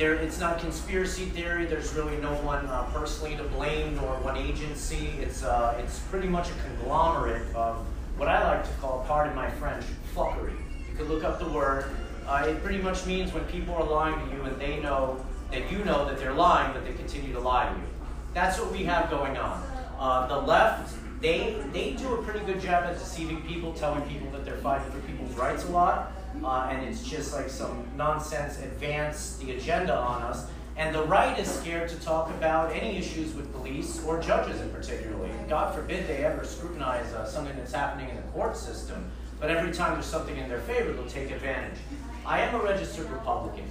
There, 0.00 0.14
it's 0.14 0.40
not 0.40 0.58
conspiracy 0.58 1.26
theory. 1.26 1.66
There's 1.66 1.92
really 1.92 2.16
no 2.16 2.32
one 2.36 2.64
uh, 2.66 2.84
personally 2.84 3.36
to 3.36 3.42
blame 3.44 3.96
nor 3.96 4.14
one 4.20 4.38
agency. 4.38 5.10
It's, 5.20 5.44
uh, 5.44 5.78
it's 5.78 5.98
pretty 6.10 6.26
much 6.26 6.48
a 6.48 6.54
conglomerate 6.64 7.54
of 7.54 7.76
what 8.16 8.26
I 8.26 8.42
like 8.56 8.64
to 8.64 8.72
call, 8.80 9.04
pardon 9.06 9.36
my 9.36 9.50
French, 9.50 9.84
fuckery. 10.16 10.56
You 10.88 10.96
can 10.96 11.06
look 11.06 11.22
up 11.22 11.38
the 11.38 11.48
word. 11.50 11.84
Uh, 12.26 12.46
it 12.48 12.62
pretty 12.64 12.82
much 12.82 13.04
means 13.04 13.34
when 13.34 13.44
people 13.44 13.74
are 13.74 13.84
lying 13.84 14.26
to 14.26 14.34
you 14.34 14.42
and 14.44 14.58
they 14.58 14.80
know 14.80 15.22
that 15.50 15.70
you 15.70 15.84
know 15.84 16.06
that 16.06 16.18
they're 16.18 16.32
lying, 16.32 16.72
but 16.72 16.86
they 16.86 16.94
continue 16.94 17.34
to 17.34 17.40
lie 17.40 17.68
to 17.70 17.78
you. 17.78 17.86
That's 18.32 18.58
what 18.58 18.72
we 18.72 18.84
have 18.84 19.10
going 19.10 19.36
on. 19.36 19.62
Uh, 19.98 20.26
the 20.28 20.38
left, 20.38 20.94
they, 21.20 21.62
they 21.74 21.92
do 21.92 22.14
a 22.14 22.22
pretty 22.22 22.40
good 22.46 22.60
job 22.62 22.84
at 22.84 22.98
deceiving 22.98 23.42
people, 23.42 23.74
telling 23.74 24.00
people 24.08 24.30
that 24.30 24.46
they're 24.46 24.56
fighting 24.58 24.90
for 24.90 25.00
people's 25.00 25.36
rights 25.36 25.64
a 25.64 25.70
lot 25.70 26.12
uh, 26.44 26.68
and 26.70 26.86
it's 26.86 27.02
just 27.02 27.34
like 27.34 27.48
some 27.48 27.86
nonsense 27.96 28.58
advance 28.60 29.36
the 29.36 29.52
agenda 29.52 29.96
on 29.96 30.22
us. 30.22 30.46
And 30.76 30.94
the 30.94 31.04
right 31.04 31.38
is 31.38 31.46
scared 31.46 31.90
to 31.90 31.96
talk 32.00 32.30
about 32.30 32.72
any 32.74 32.96
issues 32.96 33.34
with 33.34 33.52
police 33.52 34.02
or 34.04 34.20
judges 34.20 34.60
in 34.60 34.70
particularly. 34.70 35.30
God 35.48 35.74
forbid 35.74 36.06
they 36.06 36.24
ever 36.24 36.44
scrutinize 36.44 37.12
uh, 37.12 37.26
something 37.26 37.54
that's 37.56 37.72
happening 37.72 38.08
in 38.08 38.16
the 38.16 38.22
court 38.32 38.56
system, 38.56 39.10
but 39.38 39.50
every 39.50 39.72
time 39.72 39.92
there's 39.92 40.06
something 40.06 40.36
in 40.36 40.48
their 40.48 40.60
favor, 40.60 40.92
they'll 40.92 41.06
take 41.06 41.30
advantage. 41.30 41.78
I 42.24 42.40
am 42.40 42.54
a 42.54 42.62
registered 42.62 43.10
Republican. 43.10 43.66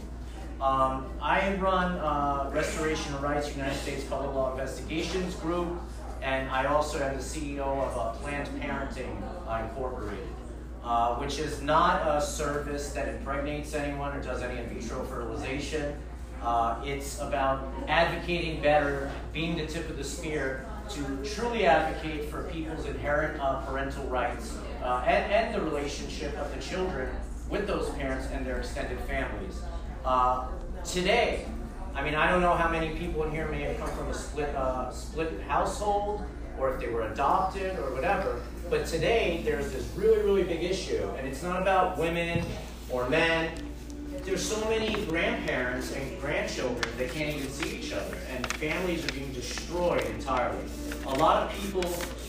Um, 0.61 1.05
I 1.21 1.55
run 1.55 1.97
uh, 1.97 2.51
Restoration 2.53 3.13
of 3.13 3.23
Rights 3.23 3.55
United 3.55 3.77
States 3.77 4.03
Public 4.03 4.35
Law 4.35 4.51
Investigations 4.51 5.33
Group, 5.35 5.79
and 6.21 6.49
I 6.49 6.65
also 6.65 6.99
am 6.99 7.15
the 7.15 7.23
CEO 7.23 7.59
of 7.59 7.97
uh, 7.97 8.11
Planned 8.19 8.49
Parenting 8.61 9.15
Incorporated 9.63 10.27
uh, 10.89 11.13
which 11.17 11.37
is 11.37 11.61
not 11.61 12.01
a 12.07 12.19
service 12.19 12.93
that 12.93 13.07
impregnates 13.07 13.75
anyone 13.75 14.11
or 14.11 14.23
does 14.23 14.41
any 14.41 14.59
in 14.59 14.67
vitro 14.69 15.03
fertilization. 15.03 15.95
Uh, 16.41 16.81
it's 16.83 17.21
about 17.21 17.71
advocating 17.87 18.59
better, 18.59 19.11
being 19.31 19.55
the 19.55 19.67
tip 19.67 19.87
of 19.87 19.97
the 19.97 20.03
spear 20.03 20.65
to 20.89 21.23
truly 21.23 21.67
advocate 21.67 22.25
for 22.31 22.41
people's 22.45 22.87
inherent 22.87 23.39
uh, 23.39 23.61
parental 23.67 24.03
rights 24.05 24.57
uh, 24.81 25.03
and, 25.05 25.31
and 25.31 25.53
the 25.53 25.61
relationship 25.61 26.35
of 26.39 26.51
the 26.55 26.59
children 26.59 27.07
with 27.51 27.67
those 27.67 27.91
parents 27.91 28.27
and 28.31 28.43
their 28.43 28.57
extended 28.57 28.99
families. 29.01 29.61
Uh, 30.03 30.47
today, 30.83 31.45
I 31.93 32.03
mean, 32.03 32.15
I 32.15 32.31
don't 32.31 32.41
know 32.41 32.55
how 32.55 32.67
many 32.67 32.97
people 32.97 33.25
in 33.25 33.31
here 33.31 33.47
may 33.49 33.61
have 33.61 33.77
come 33.77 33.91
from 33.91 34.07
a 34.07 34.13
split, 34.15 34.55
split 34.91 35.39
household 35.47 36.23
or 36.57 36.73
if 36.73 36.79
they 36.79 36.89
were 36.89 37.03
adopted 37.03 37.77
or 37.77 37.93
whatever, 37.93 38.41
but 38.69 38.85
today, 38.85 39.41
there's 39.43 39.71
this 39.71 39.87
really, 39.95 40.21
really 40.21 40.43
big 40.43 40.63
issue, 40.63 41.09
and 41.17 41.27
it's 41.27 41.41
not 41.41 41.61
about 41.61 41.97
women 41.97 42.43
or 42.89 43.09
men. 43.09 43.51
There's 44.23 44.47
so 44.47 44.63
many 44.69 45.05
grandparents 45.05 45.93
and 45.93 46.19
grandchildren 46.21 46.85
that 46.97 47.09
can't 47.09 47.35
even 47.35 47.49
see 47.49 47.77
each 47.77 47.93
other, 47.93 48.17
and 48.31 48.45
families 48.57 49.03
are 49.05 49.13
being 49.13 49.31
destroyed 49.33 50.05
entirely. 50.05 50.63
A 51.07 51.15
lot 51.15 51.43
of 51.43 51.59
people 51.59 51.83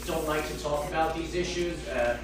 don't 0.06 0.26
like 0.26 0.46
to 0.48 0.58
talk 0.62 0.88
about 0.88 1.14
these 1.14 1.34
issues, 1.34 1.86
uh, 1.88 2.16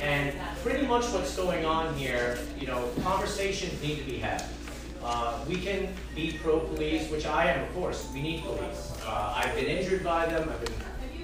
and 0.00 0.34
pretty 0.62 0.86
much 0.86 1.06
what's 1.06 1.34
going 1.34 1.64
on 1.64 1.94
here, 1.94 2.38
you 2.60 2.66
know, 2.66 2.90
conversations 3.02 3.80
need 3.82 3.98
to 3.98 4.04
be 4.04 4.18
had. 4.18 4.44
Uh, 5.02 5.38
we 5.48 5.56
can 5.56 5.88
be 6.14 6.38
pro-police, 6.42 7.10
which 7.10 7.24
I 7.24 7.50
am, 7.52 7.64
of 7.64 7.74
course. 7.74 8.08
We 8.12 8.20
need 8.20 8.42
police. 8.42 8.92
Uh, 9.06 9.32
I've 9.36 9.54
been 9.54 9.66
injured 9.66 10.04
by 10.04 10.26
them. 10.26 10.48
I've 10.48 10.64
been 10.64 10.74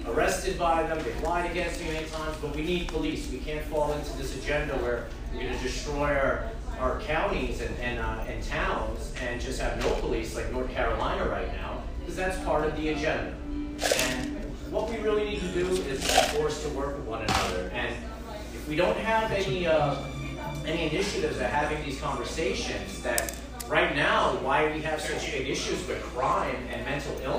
arrested 0.07 0.57
by 0.59 0.83
them, 0.83 0.97
they've 1.03 1.23
lied 1.23 1.49
against 1.49 1.81
me 1.81 1.87
many 1.87 2.05
times, 2.07 2.37
but 2.41 2.55
we 2.55 2.63
need 2.63 2.87
police. 2.87 3.31
We 3.31 3.39
can't 3.39 3.65
fall 3.65 3.93
into 3.93 4.15
this 4.17 4.35
agenda 4.37 4.73
where 4.75 5.07
we're 5.33 5.41
going 5.41 5.57
to 5.57 5.63
destroy 5.63 6.15
our, 6.15 6.49
our 6.79 6.99
counties 7.01 7.61
and, 7.61 7.77
and, 7.79 7.99
uh, 7.99 8.23
and 8.27 8.43
towns 8.43 9.13
and 9.21 9.41
just 9.41 9.59
have 9.59 9.79
no 9.79 9.89
police 9.95 10.35
like 10.35 10.51
North 10.51 10.71
Carolina 10.71 11.27
right 11.27 11.51
now, 11.53 11.81
because 11.99 12.15
that's 12.15 12.41
part 12.43 12.65
of 12.65 12.75
the 12.77 12.89
agenda. 12.89 13.35
And 14.09 14.35
what 14.71 14.89
we 14.89 14.97
really 14.97 15.25
need 15.25 15.39
to 15.41 15.51
do 15.53 15.67
is 15.67 16.01
be 16.01 16.37
forced 16.37 16.63
to 16.63 16.69
work 16.69 16.97
with 16.97 17.05
one 17.05 17.21
another. 17.23 17.71
And 17.73 17.95
if 18.53 18.67
we 18.67 18.75
don't 18.75 18.97
have 18.97 19.31
any, 19.31 19.67
uh, 19.67 19.95
any 20.65 20.89
initiatives 20.89 21.37
of 21.37 21.43
having 21.43 21.83
these 21.85 21.99
conversations 21.99 23.01
that 23.03 23.33
right 23.67 23.95
now, 23.95 24.35
why 24.37 24.71
we 24.71 24.81
have 24.81 25.01
such 25.01 25.31
big 25.31 25.49
issues 25.49 25.87
with 25.87 26.01
crime 26.03 26.55
and 26.71 26.85
mental 26.85 27.19
illness, 27.23 27.34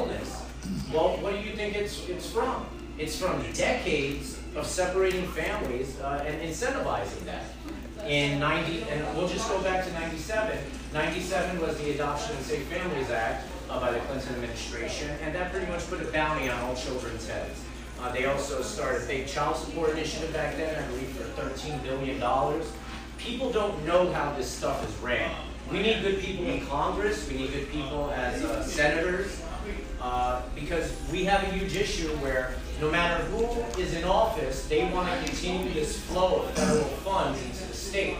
well, 0.92 1.16
what 1.18 1.32
do 1.34 1.40
you 1.40 1.54
think 1.54 1.74
it's, 1.74 2.08
it's 2.08 2.30
from? 2.30 2.66
It's 2.98 3.18
from 3.18 3.42
decades 3.52 4.38
of 4.54 4.66
separating 4.66 5.26
families 5.28 5.98
uh, 6.00 6.24
and 6.26 6.40
incentivizing 6.40 7.24
that. 7.24 7.44
In 8.06 8.38
90, 8.38 8.82
and 8.84 9.16
we'll 9.16 9.28
just 9.28 9.48
go 9.48 9.60
back 9.62 9.84
to 9.84 9.92
97. 9.92 10.58
97 10.92 11.60
was 11.60 11.76
the 11.78 11.90
Adoption 11.92 12.36
and 12.36 12.44
Safe 12.44 12.62
Families 12.64 13.10
Act 13.10 13.46
uh, 13.68 13.80
by 13.80 13.90
the 13.90 13.98
Clinton 14.00 14.34
administration, 14.34 15.10
and 15.22 15.34
that 15.34 15.50
pretty 15.50 15.70
much 15.70 15.88
put 15.88 16.00
a 16.00 16.04
bounty 16.12 16.48
on 16.48 16.58
all 16.60 16.76
children's 16.76 17.26
heads. 17.26 17.60
Uh, 18.00 18.12
they 18.12 18.26
also 18.26 18.62
started 18.62 19.02
a 19.02 19.06
big 19.06 19.26
child 19.26 19.56
support 19.56 19.90
initiative 19.90 20.32
back 20.32 20.56
then, 20.56 20.82
I 20.82 20.86
believe 20.88 21.08
for 21.08 21.24
$13 21.40 21.82
billion. 21.82 22.62
People 23.18 23.50
don't 23.50 23.84
know 23.84 24.12
how 24.12 24.32
this 24.34 24.48
stuff 24.48 24.86
is 24.88 24.94
ran. 25.02 25.34
We 25.70 25.82
need 25.82 26.02
good 26.02 26.20
people 26.20 26.44
in 26.46 26.64
Congress, 26.66 27.28
we 27.28 27.38
need 27.38 27.52
good 27.52 27.70
people 27.70 28.10
as 28.12 28.44
uh, 28.44 28.62
senators, 28.62 29.42
uh, 30.06 30.40
because 30.54 30.96
we 31.10 31.24
have 31.24 31.42
a 31.42 31.46
huge 31.46 31.74
issue 31.74 32.06
where 32.18 32.54
no 32.80 32.88
matter 32.88 33.24
who 33.24 33.80
is 33.80 33.92
in 33.94 34.04
office, 34.04 34.68
they 34.68 34.84
want 34.92 35.10
to 35.10 35.26
continue 35.26 35.72
this 35.72 35.98
flow 35.98 36.42
of 36.42 36.50
federal 36.52 36.84
funds 37.02 37.42
into 37.42 37.66
the 37.66 37.74
state, 37.74 38.14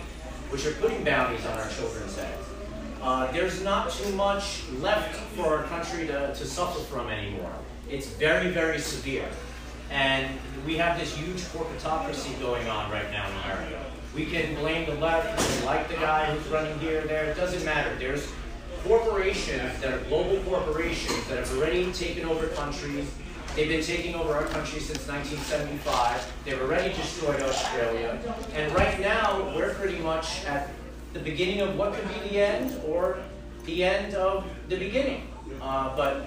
which 0.51 0.67
are 0.67 0.73
putting 0.73 1.05
bounties 1.05 1.47
on 1.47 1.57
our 1.57 1.69
children's 1.71 2.17
heads. 2.17 2.45
Uh, 3.01 3.31
there's 3.31 3.63
not 3.63 3.93
too 3.93 4.13
much 4.17 4.65
left 4.81 5.15
for 5.37 5.59
our 5.59 5.63
country 5.65 6.09
to, 6.09 6.35
to 6.35 6.45
suffer 6.45 6.81
from 6.81 7.09
anymore. 7.09 7.53
It's 7.89 8.09
very, 8.09 8.51
very 8.51 8.81
severe. 8.81 9.29
And 9.93 10.27
we 10.67 10.77
have 10.79 10.99
this 10.99 11.17
huge 11.17 11.39
corporatocracy 11.55 12.37
going 12.41 12.67
on 12.69 12.91
right 12.91 13.09
now 13.13 13.31
in 13.31 13.37
America. 13.45 13.85
We 14.13 14.27
can 14.27 14.57
blame 14.57 14.87
the 14.87 14.97
left, 14.97 15.39
we 15.39 15.55
can 15.55 15.67
like 15.67 15.87
the 15.87 15.95
guy 15.95 16.35
who's 16.35 16.49
running 16.49 16.77
here 16.81 17.03
there, 17.03 17.27
it 17.27 17.37
doesn't 17.37 17.65
matter. 17.65 17.95
There's 17.97 18.27
corporations 18.87 19.81
that 19.81 19.93
are 19.93 19.99
global 20.05 20.39
corporations 20.45 21.27
that 21.29 21.39
have 21.39 21.59
already 21.59 21.93
taken 21.93 22.27
over 22.27 22.49
countries. 22.49 23.11
They've 23.55 23.69
been 23.69 23.83
taking 23.83 24.15
over 24.15 24.35
our 24.35 24.45
country 24.45 24.81
since 24.81 25.09
1975. 25.09 26.33
They've 26.45 26.61
already 26.61 26.95
destroyed 26.95 27.41
Australia. 27.43 28.19
And 28.55 28.73
right 28.75 29.01
now, 29.01 29.53
we're 29.57 29.75
pretty 29.75 29.99
much 29.99 30.45
at 30.45 30.71
the 31.15 31.21
beginning 31.21 31.61
of 31.63 31.77
what 31.77 31.95
could 31.95 32.09
be 32.09 32.29
the 32.29 32.45
end 32.45 32.81
or 32.87 33.19
the 33.65 33.83
end 33.83 34.15
of 34.15 34.45
the 34.69 34.77
beginning. 34.77 35.29
Uh, 35.61 35.97
but 35.97 36.27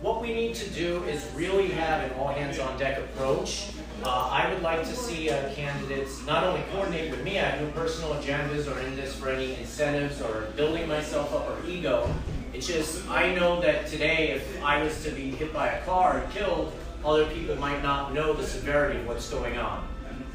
what 0.00 0.22
we 0.22 0.32
need 0.32 0.54
to 0.54 0.70
do 0.70 1.02
is 1.04 1.28
really 1.34 1.68
have 1.68 2.04
an 2.04 2.16
all 2.18 2.28
hands 2.28 2.58
on 2.58 2.78
deck 2.78 2.98
approach 2.98 3.72
uh, 4.04 4.28
I 4.30 4.52
would 4.52 4.62
like 4.62 4.84
to 4.84 4.94
see 4.94 5.28
uh, 5.28 5.52
candidates 5.54 6.24
not 6.24 6.44
only 6.44 6.62
coordinate 6.72 7.10
with 7.10 7.24
me, 7.24 7.38
I 7.38 7.42
have 7.42 7.60
no 7.60 7.68
personal 7.72 8.14
agendas 8.14 8.72
or 8.72 8.78
in 8.80 8.94
this 8.94 9.16
for 9.16 9.28
any 9.28 9.56
incentives 9.56 10.20
or 10.20 10.46
building 10.56 10.86
myself 10.86 11.34
up 11.34 11.48
or 11.48 11.68
ego. 11.68 12.08
It's 12.52 12.66
just, 12.66 13.08
I 13.08 13.34
know 13.34 13.60
that 13.60 13.88
today, 13.88 14.30
if 14.30 14.62
I 14.62 14.82
was 14.82 15.02
to 15.04 15.10
be 15.10 15.32
hit 15.32 15.52
by 15.52 15.68
a 15.68 15.84
car 15.84 16.18
and 16.18 16.32
killed, 16.32 16.72
other 17.04 17.26
people 17.26 17.56
might 17.56 17.82
not 17.82 18.12
know 18.14 18.32
the 18.32 18.46
severity 18.46 19.00
of 19.00 19.06
what's 19.06 19.28
going 19.30 19.58
on. 19.58 19.86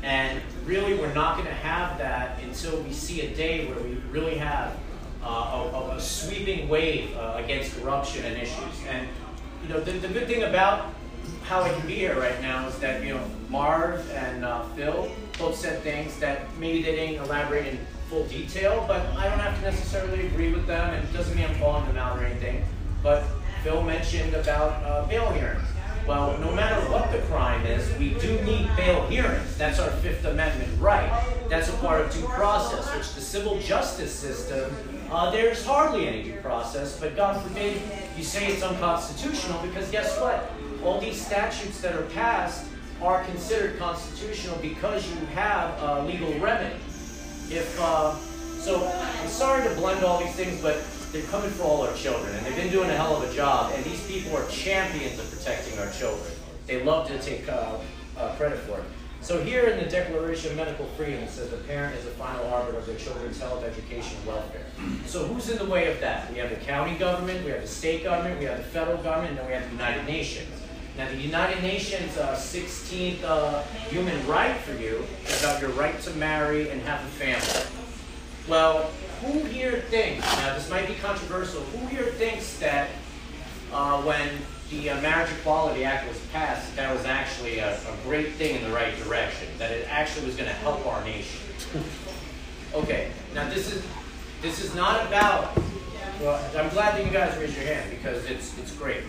And 0.02 0.42
really, 0.66 0.96
we're 0.96 1.14
not 1.14 1.38
going 1.38 1.48
to 1.48 1.54
have 1.54 1.98
that 2.00 2.42
until 2.44 2.82
we 2.82 2.92
see 2.92 3.22
a 3.22 3.34
day 3.34 3.68
where 3.68 3.80
we 3.80 3.96
really 4.12 4.36
have 4.36 4.76
uh, 5.24 5.70
a, 5.74 5.96
a, 5.96 6.02
sweeping 6.02 6.68
wave 6.68 7.16
uh, 7.16 7.36
against 7.38 7.80
corruption 7.80 8.26
and 8.26 8.36
issues. 8.38 8.86
And 8.90 9.08
you 9.64 9.70
know, 9.70 9.80
the, 9.80 9.92
the 9.94 10.08
good 10.10 10.28
thing 10.28 10.44
about 10.44 10.94
how 11.44 11.62
I 11.62 11.70
can 11.70 11.88
be 11.88 11.96
here 11.96 12.20
right 12.20 12.40
now 12.42 12.68
is 12.68 12.78
that, 12.80 13.04
you 13.04 13.14
know, 13.14 13.26
Marv 13.50 14.10
and 14.12 14.44
uh, 14.44 14.64
Phil 14.76 15.10
both 15.38 15.56
said 15.56 15.82
things 15.82 16.18
that 16.20 16.42
maybe 16.58 16.82
they 16.82 16.96
didn't 16.96 17.24
elaborate 17.24 17.68
in 17.68 17.80
full 18.10 18.26
detail, 18.26 18.86
but 18.88 19.06
I 19.18 19.30
don't 19.30 19.40
have 19.40 19.56
to 19.56 19.62
necessarily 19.62 20.28
agree 20.28 20.54
with 20.54 20.68
them, 20.68 20.94
and 20.94 21.08
it 21.08 21.14
doesn't 21.14 21.36
mean 21.36 21.46
I'm 21.46 21.58
calling 21.60 21.86
them 21.88 21.98
out 21.98 22.20
or 22.20 22.26
anything. 22.26 22.64
But 23.02 23.24
Phil 23.64 23.82
mentioned 23.82 24.34
about 24.34 24.84
uh, 24.84 25.06
bail 25.08 25.32
hearings. 25.32 25.64
Well, 26.08 26.38
no 26.40 26.54
matter 26.54 26.82
what 26.92 27.12
the 27.12 27.20
crime 27.20 27.66
is, 27.66 27.98
we 27.98 28.14
do 28.16 28.42
need 28.44 28.70
bail 28.76 29.08
hearings. 29.08 29.58
That's 29.58 29.80
our 29.80 29.90
Fifth 29.90 30.26
Amendment 30.26 30.70
right. 30.82 31.10
That's 31.48 31.70
a 31.70 31.74
part 31.74 32.02
of 32.02 32.14
due 32.14 32.28
process, 32.28 32.94
which 32.94 33.14
the 33.14 33.22
civil 33.22 33.58
justice 33.60 34.14
system, 34.14 34.76
uh, 35.14 35.32
there's 35.32 35.66
hardly 35.66 36.08
any 36.08 36.24
due 36.24 36.40
process, 36.42 37.00
but 37.00 37.16
God 37.16 37.42
forbid 37.42 37.82
you 38.18 38.24
say 38.24 38.48
it's 38.48 38.64
unconstitutional 38.64 39.62
because 39.62 39.90
guess 39.92 40.20
what? 40.20 40.52
all 40.84 41.00
these 41.00 41.26
statutes 41.26 41.80
that 41.82 41.96
are 41.96 42.06
passed 42.08 42.66
are 43.02 43.24
considered 43.26 43.78
constitutional 43.80 44.58
because 44.62 45.10
you 45.10 45.26
have 45.28 45.82
a 45.82 46.04
legal 46.04 46.32
remedy. 46.40 46.76
If 47.50 47.78
uh, 47.80 48.16
so, 48.60 48.88
I'm 48.88 49.28
sorry 49.28 49.68
to 49.68 49.76
blend 49.76 50.06
all 50.06 50.20
these 50.20 50.34
things, 50.36 50.62
but 50.62 50.82
they're 51.12 51.24
coming 51.24 51.50
for 51.52 51.64
all 51.64 51.82
our 51.86 51.94
children, 51.96 52.34
and 52.34 52.46
they've 52.46 52.56
been 52.56 52.72
doing 52.72 52.90
a 52.90 52.96
hell 52.96 53.22
of 53.22 53.30
a 53.30 53.34
job. 53.36 53.72
And 53.76 53.84
these 53.84 54.06
people 54.08 54.36
are 54.38 54.48
champions 54.48 55.20
of 55.20 55.30
protecting 55.30 55.78
our 55.80 55.92
children. 55.92 56.32
They 56.66 56.84
love 56.84 57.08
to 57.08 57.20
take 57.20 57.48
uh, 57.50 57.78
uh, 58.18 58.36
credit 58.36 58.60
for 58.60 58.80
it. 58.80 58.86
So 59.24 59.42
here 59.42 59.68
in 59.68 59.82
the 59.82 59.90
Declaration 59.90 60.52
of 60.52 60.58
Medical 60.58 60.86
Freedom, 60.98 61.24
it 61.24 61.30
says 61.30 61.50
the 61.50 61.56
parent 61.56 61.96
is 61.96 62.04
the 62.04 62.12
final 62.12 62.46
arbiter 62.48 62.78
of 62.78 62.86
their 62.86 62.98
children's 62.98 63.40
health, 63.40 63.64
education, 63.64 64.18
and 64.18 64.28
welfare. 64.28 64.66
So 65.06 65.26
who's 65.26 65.50
in 65.50 65.58
the 65.58 65.72
way 65.72 65.90
of 65.90 66.02
that? 66.02 66.30
We 66.30 66.40
have 66.40 66.50
the 66.50 66.58
county 66.58 66.98
government, 66.98 67.46
we 67.46 67.52
have 67.52 67.62
the 67.62 67.68
state 67.68 68.04
government, 68.04 68.38
we 68.40 68.46
have 68.48 68.58
the 68.58 68.66
federal 68.66 69.02
government, 69.02 69.30
and 69.30 69.38
then 69.38 69.48
we 69.48 69.54
have 69.54 69.64
the 69.64 69.72
United 69.72 70.06
Nations. 70.08 70.50
Now, 70.98 71.08
the 71.08 71.16
United 71.16 71.64
Nations 71.64 72.18
uh, 72.18 72.36
16th 72.36 73.24
uh, 73.24 73.64
human 73.90 74.28
right 74.28 74.58
for 74.58 74.74
you 74.74 75.06
is 75.26 75.42
about 75.42 75.62
your 75.62 75.72
right 75.72 75.98
to 76.02 76.10
marry 76.16 76.70
and 76.70 76.82
have 76.82 77.00
a 77.02 77.08
family. 77.08 77.66
Well, 78.50 78.92
who 79.22 79.40
here 79.46 79.86
thinks, 79.90 80.26
now 80.36 80.54
this 80.54 80.70
might 80.70 80.86
be 80.86 80.96
controversial, 80.96 81.62
who 81.62 81.88
here 81.88 82.12
thinks 82.12 82.60
that 82.60 82.90
uh, 83.74 84.02
when 84.02 84.30
the 84.70 84.92
uh, 84.92 85.02
Marriage 85.02 85.32
Equality 85.32 85.84
Act 85.84 86.08
was 86.08 86.20
passed, 86.32 86.76
that 86.76 86.94
was 86.96 87.06
actually 87.06 87.60
a, 87.60 87.76
a 87.76 87.96
great 88.04 88.34
thing 88.34 88.56
in 88.56 88.64
the 88.64 88.76
right 88.76 88.96
direction, 89.04 89.48
that 89.58 89.72
it 89.72 89.88
actually 89.90 90.26
was 90.26 90.36
going 90.36 90.50
to 90.50 90.56
help 90.56 90.86
our 90.86 91.04
nation? 91.04 91.42
Okay, 92.74 93.12
now 93.36 93.48
this 93.50 93.72
is 93.72 93.86
this 94.42 94.64
is 94.64 94.74
not 94.74 95.06
about. 95.06 95.56
Well, 96.20 96.44
I'm 96.58 96.70
glad 96.70 96.98
that 96.98 97.06
you 97.06 97.12
guys 97.12 97.38
raised 97.38 97.56
your 97.56 97.66
hand 97.66 97.92
because 97.92 98.26
it's 98.26 98.58
it's 98.58 98.76
great. 98.76 99.04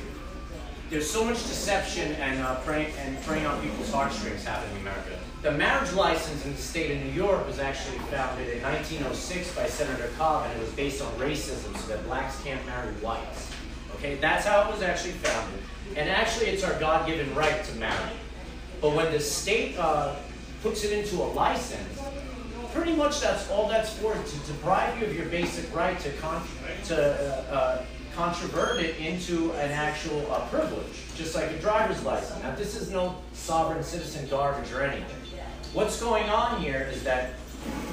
There's 0.90 1.10
so 1.10 1.24
much 1.24 1.38
deception 1.38 2.12
and 2.16 2.40
uh, 2.42 2.60
and 2.68 3.22
preying 3.22 3.46
on 3.46 3.62
people's 3.62 3.90
heartstrings 3.90 4.44
happening 4.44 4.76
in 4.76 4.82
America. 4.82 5.18
The 5.40 5.52
marriage 5.52 5.92
license 5.94 6.44
in 6.44 6.52
the 6.52 6.60
state 6.60 6.90
of 6.90 7.02
New 7.04 7.12
York 7.12 7.46
was 7.46 7.58
actually 7.58 7.98
founded 8.10 8.48
in 8.48 8.62
1906 8.62 9.54
by 9.56 9.66
Senator 9.66 10.10
Cobb, 10.18 10.44
and 10.44 10.58
it 10.58 10.60
was 10.60 10.72
based 10.72 11.00
on 11.00 11.10
racism, 11.14 11.74
so 11.78 11.88
that 11.88 12.04
blacks 12.04 12.42
can't 12.44 12.64
marry 12.66 12.92
whites. 12.94 13.50
Okay, 14.04 14.16
that's 14.16 14.44
how 14.44 14.68
it 14.68 14.70
was 14.70 14.82
actually 14.82 15.12
founded. 15.12 15.62
And 15.96 16.10
actually, 16.10 16.48
it's 16.48 16.62
our 16.62 16.78
God-given 16.78 17.34
right 17.34 17.64
to 17.64 17.74
marry. 17.76 18.12
But 18.82 18.94
when 18.94 19.10
the 19.10 19.18
state 19.18 19.78
uh, 19.78 20.16
puts 20.62 20.84
it 20.84 20.92
into 20.92 21.22
a 21.22 21.28
license, 21.32 22.02
pretty 22.74 22.94
much 22.94 23.22
that's 23.22 23.48
all 23.50 23.66
that's 23.66 23.94
for, 23.94 24.12
to 24.12 24.52
deprive 24.52 25.00
you 25.00 25.06
of 25.06 25.16
your 25.16 25.24
basic 25.26 25.74
right 25.74 25.98
to, 26.00 26.12
con 26.18 26.46
to 26.84 26.94
uh, 26.94 27.54
uh, 27.54 27.84
controvert 28.14 28.76
it 28.76 28.98
into 28.98 29.52
an 29.52 29.70
actual 29.70 30.30
uh, 30.30 30.46
privilege, 30.48 30.92
just 31.16 31.34
like 31.34 31.50
a 31.52 31.58
driver's 31.60 32.04
license. 32.04 32.42
Now, 32.42 32.54
this 32.56 32.78
is 32.78 32.90
no 32.90 33.16
sovereign 33.32 33.82
citizen 33.82 34.28
garbage 34.28 34.70
or 34.72 34.82
anything. 34.82 35.16
What's 35.72 35.98
going 35.98 36.28
on 36.28 36.60
here 36.60 36.90
is 36.92 37.02
that 37.04 37.30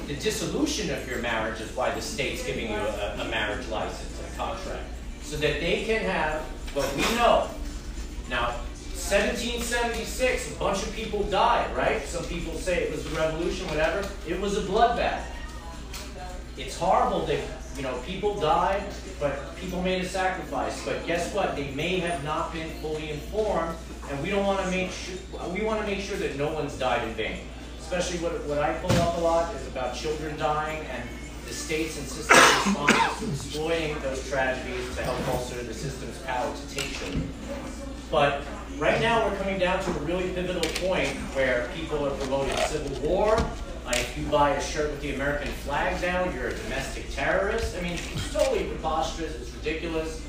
the 0.08 0.16
dissolution 0.16 0.90
of 0.90 1.08
your 1.08 1.20
marriage 1.20 1.62
is 1.62 1.74
why 1.74 1.90
the 1.94 2.02
state's 2.02 2.44
giving 2.44 2.70
you 2.70 2.76
a, 2.76 3.16
a 3.18 3.28
marriage 3.30 3.66
license, 3.68 4.20
a 4.30 4.36
contract, 4.36 4.84
so 5.32 5.38
that 5.38 5.60
they 5.60 5.82
can 5.84 6.04
have 6.04 6.42
what 6.74 6.94
we 6.94 7.00
know. 7.16 7.48
Now, 8.28 8.48
1776, 8.92 10.52
a 10.52 10.58
bunch 10.58 10.82
of 10.82 10.92
people 10.92 11.22
died, 11.22 11.74
right? 11.74 12.02
Some 12.02 12.24
people 12.26 12.52
say 12.52 12.82
it 12.82 12.92
was 12.92 13.02
the 13.08 13.16
revolution, 13.16 13.66
whatever. 13.68 14.06
It 14.28 14.38
was 14.38 14.58
a 14.58 14.60
bloodbath. 14.60 15.22
It's 16.58 16.76
horrible 16.76 17.24
that, 17.24 17.40
you 17.78 17.82
know, 17.82 17.96
people 18.04 18.38
died, 18.38 18.84
but 19.18 19.56
people 19.56 19.80
made 19.80 20.04
a 20.04 20.06
sacrifice. 20.06 20.84
But 20.84 21.06
guess 21.06 21.32
what? 21.34 21.56
They 21.56 21.70
may 21.70 21.98
have 22.00 22.22
not 22.24 22.52
been 22.52 22.68
fully 22.82 23.12
informed, 23.12 23.74
and 24.10 24.22
we 24.22 24.28
don't 24.28 24.44
want 24.44 24.60
to 24.60 24.70
make 24.70 24.90
sure, 24.90 25.16
we 25.48 25.64
want 25.64 25.80
to 25.80 25.86
make 25.86 26.00
sure 26.04 26.18
that 26.18 26.36
no 26.36 26.52
one's 26.52 26.76
died 26.78 27.08
in 27.08 27.14
vain. 27.14 27.38
Especially 27.80 28.18
what, 28.18 28.44
what 28.44 28.58
I 28.58 28.74
pull 28.80 28.92
up 29.00 29.16
a 29.16 29.20
lot 29.22 29.54
is 29.54 29.66
about 29.68 29.94
children 29.94 30.36
dying 30.36 30.84
and 30.92 31.08
the 31.52 31.58
state's 31.58 31.98
insistent 31.98 32.40
response 32.64 33.18
to 33.18 33.28
exploiting 33.28 33.98
those 34.00 34.26
tragedies 34.30 34.96
to 34.96 35.02
help 35.02 35.26
bolster 35.26 35.62
the 35.62 35.74
system's 35.74 36.16
power 36.20 36.50
to 36.50 36.74
take 36.74 36.90
children. 36.92 37.28
But 38.10 38.42
right 38.78 38.98
now 39.02 39.28
we're 39.28 39.36
coming 39.36 39.58
down 39.58 39.84
to 39.84 39.90
a 39.90 39.98
really 40.04 40.32
pivotal 40.32 40.62
point 40.88 41.10
where 41.34 41.68
people 41.76 42.06
are 42.06 42.16
promoting 42.16 42.56
civil 42.68 43.06
war. 43.06 43.36
Like 43.84 43.98
if 43.98 44.16
you 44.16 44.24
buy 44.28 44.50
a 44.50 44.62
shirt 44.62 44.92
with 44.92 45.02
the 45.02 45.14
American 45.14 45.48
flag 45.48 46.00
down, 46.00 46.34
you're 46.34 46.48
a 46.48 46.56
domestic 46.56 47.10
terrorist. 47.10 47.76
I 47.76 47.82
mean, 47.82 47.92
it's 47.92 48.32
totally 48.32 48.64
preposterous. 48.64 49.34
It's 49.34 49.54
ridiculous. 49.54 50.24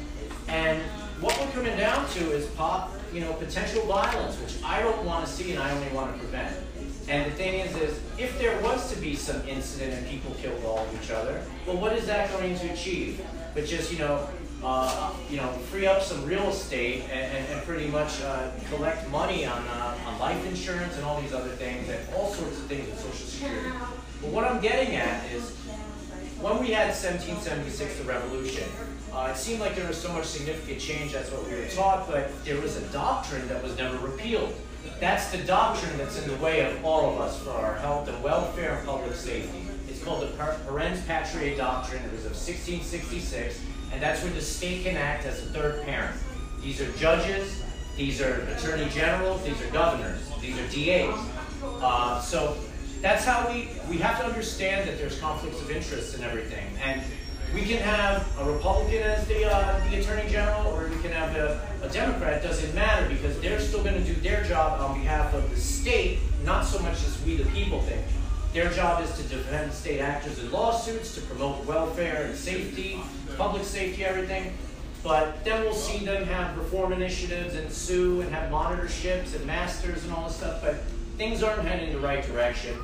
And 0.50 0.82
what 1.20 1.40
we're 1.40 1.52
coming 1.52 1.78
down 1.78 2.08
to 2.10 2.32
is 2.32 2.48
pop, 2.48 2.92
you 3.14 3.22
know, 3.22 3.34
potential 3.34 3.86
violence, 3.86 4.40
which 4.40 4.64
I 4.64 4.82
don't 4.82 5.06
want 5.06 5.26
to 5.26 5.32
see 5.32 5.52
and 5.52 5.62
I 5.62 5.72
only 5.72 5.90
want 5.90 6.14
to 6.14 6.20
prevent. 6.20 6.56
And 7.08 7.30
the 7.30 7.36
thing 7.36 7.60
is, 7.60 7.76
is 7.76 8.00
if 8.18 8.38
there 8.40 8.60
was 8.62 8.94
to 8.94 9.00
be 9.00 9.16
some 9.16 9.46
incident 9.48 9.94
and 9.94 10.08
people 10.08 10.34
killed 10.36 10.64
all 10.66 10.80
of 10.80 11.04
each 11.04 11.12
other, 11.12 11.44
well, 11.68 11.78
what 11.78 11.94
is 11.94 12.06
that 12.08 12.32
going 12.32 12.58
to 12.60 12.72
achieve? 12.72 13.22
But 13.54 13.66
just, 13.66 13.92
you 13.92 14.00
know, 14.00 14.28
uh, 14.64 15.14
you 15.30 15.38
know, 15.38 15.50
free 15.70 15.86
up 15.86 16.02
some 16.02 16.26
real 16.26 16.48
estate 16.50 17.04
and, 17.12 17.38
and, 17.38 17.48
and 17.54 17.62
pretty 17.64 17.88
much 17.88 18.22
uh, 18.22 18.50
collect 18.70 19.10
money 19.10 19.46
on, 19.46 19.62
uh, 19.68 19.98
on 20.08 20.20
life 20.20 20.46
insurance 20.46 20.96
and 20.96 21.04
all 21.04 21.20
these 21.22 21.34
other 21.34 21.50
things 21.50 21.90
and 21.90 22.00
all 22.16 22.32
sorts 22.32 22.58
of 22.58 22.66
things 22.68 22.88
with 22.88 23.00
Social 23.00 23.28
Security. 23.28 23.70
But 24.22 24.30
what 24.32 24.46
I'm 24.46 24.62
getting 24.62 24.96
at 24.96 25.30
is 25.32 25.52
when 26.40 26.60
we 26.60 26.72
had 26.72 26.88
1776, 26.88 27.98
the 28.00 28.04
revolution, 28.06 28.64
uh, 29.14 29.32
it 29.32 29.38
seemed 29.38 29.60
like 29.60 29.76
there 29.76 29.88
was 29.88 30.02
so 30.02 30.12
much 30.12 30.26
significant 30.26 30.80
change, 30.80 31.14
that's 31.14 31.32
what 31.32 31.46
we 31.48 31.56
were 31.56 31.68
taught, 31.68 32.08
but 32.10 32.32
there 32.46 32.60
was 32.60 32.78
a 32.78 32.82
doctrine 32.92 33.48
that 33.48 33.62
was 33.62 33.78
never 33.78 33.98
repealed. 33.98 34.54
That's 35.00 35.32
the 35.32 35.40
doctrine 35.40 35.98
that's 35.98 36.22
in 36.22 36.30
the 36.30 36.38
way 36.44 36.62
of 36.62 36.84
all 36.86 37.14
of 37.14 37.22
us 37.22 37.42
for 37.42 37.52
our 37.52 37.76
health 37.76 38.08
and 38.08 38.24
welfare 38.24 38.76
and 38.76 38.88
public 38.88 39.16
safety. 39.16 39.66
It's 39.88 40.04
called 40.04 40.24
the 40.24 40.28
Parens 40.28 41.00
Patriae 41.02 41.56
Doctrine. 41.56 42.04
It 42.04 42.12
was 42.12 42.26
of 42.26 42.32
1666 42.32 43.60
and 43.94 44.02
that's 44.02 44.24
where 44.24 44.34
the 44.34 44.42
state 44.42 44.84
can 44.84 44.98
act 44.98 45.26
as 45.26 45.44
a 45.44 45.46
third 45.48 45.84
parent. 45.84 46.16
These 46.62 46.82
are 46.82 46.92
judges, 46.94 47.64
these 47.96 48.22
are 48.22 48.42
attorney 48.42 48.90
generals, 48.90 49.44
these 49.44 49.62
are 49.62 49.70
governors, 49.70 50.20
these 50.42 50.58
are 50.58 50.68
DAs. 50.70 51.20
Uh, 51.64 52.20
so 52.20 52.58
that's 53.02 53.24
how 53.24 53.48
we, 53.48 53.70
we 53.88 53.98
have 53.98 54.20
to 54.20 54.26
understand 54.26 54.90
that 54.90 54.98
there's 54.98 55.20
conflicts 55.20 55.62
of 55.62 55.70
interest 55.70 56.16
and 56.16 56.24
everything. 56.24 56.66
And 56.84 57.04
we 57.54 57.62
can 57.64 57.78
have 57.78 58.28
a 58.40 58.52
Republican 58.52 59.04
as 59.04 59.28
the, 59.28 59.46
uh, 59.46 59.80
the 59.90 60.00
attorney 60.00 60.30
general, 60.30 60.74
or 60.74 60.88
we 60.88 61.00
can 61.02 61.12
have 61.12 61.36
a, 61.36 61.62
a 61.84 61.90
Democrat. 61.90 62.44
It 62.44 62.48
doesn't 62.48 62.74
matter 62.74 63.08
because 63.08 63.40
they're 63.42 63.60
still 63.60 63.84
going 63.84 64.04
to 64.04 64.14
do 64.14 64.20
their 64.22 64.44
job 64.44 64.82
on 64.82 65.00
behalf 65.00 65.34
of 65.34 65.50
the 65.52 65.58
state, 65.58 66.20
not 66.44 66.66
so 66.66 66.80
much 66.80 67.04
as 67.04 67.22
we 67.24 67.36
the 67.36 67.46
people 67.52 67.82
think. 67.82 68.02
Their 68.54 68.70
job 68.72 69.04
is 69.04 69.16
to 69.18 69.24
defend 69.24 69.72
state 69.72 70.00
actors 70.00 70.40
in 70.40 70.52
lawsuits, 70.52 71.16
to 71.16 71.22
promote 71.22 71.66
welfare 71.66 72.26
and 72.26 72.36
safety, 72.36 73.00
public 73.38 73.64
safety, 73.64 74.04
everything. 74.04 74.54
But 75.04 75.44
then 75.44 75.64
we'll 75.64 75.74
see 75.74 76.06
them 76.06 76.26
have 76.26 76.58
reform 76.58 76.94
initiatives 76.94 77.56
and 77.56 77.72
sue 77.72 78.22
and 78.22 78.34
have 78.34 78.52
monitorships 78.52 79.36
and 79.36 79.46
masters 79.46 80.04
and 80.06 80.14
all 80.14 80.28
this 80.28 80.38
stuff. 80.38 80.62
But 80.62 80.76
things 81.18 81.44
aren't 81.44 81.64
heading 81.64 81.90
in 81.90 81.94
the 81.94 82.00
right 82.00 82.24
direction. 82.26 82.78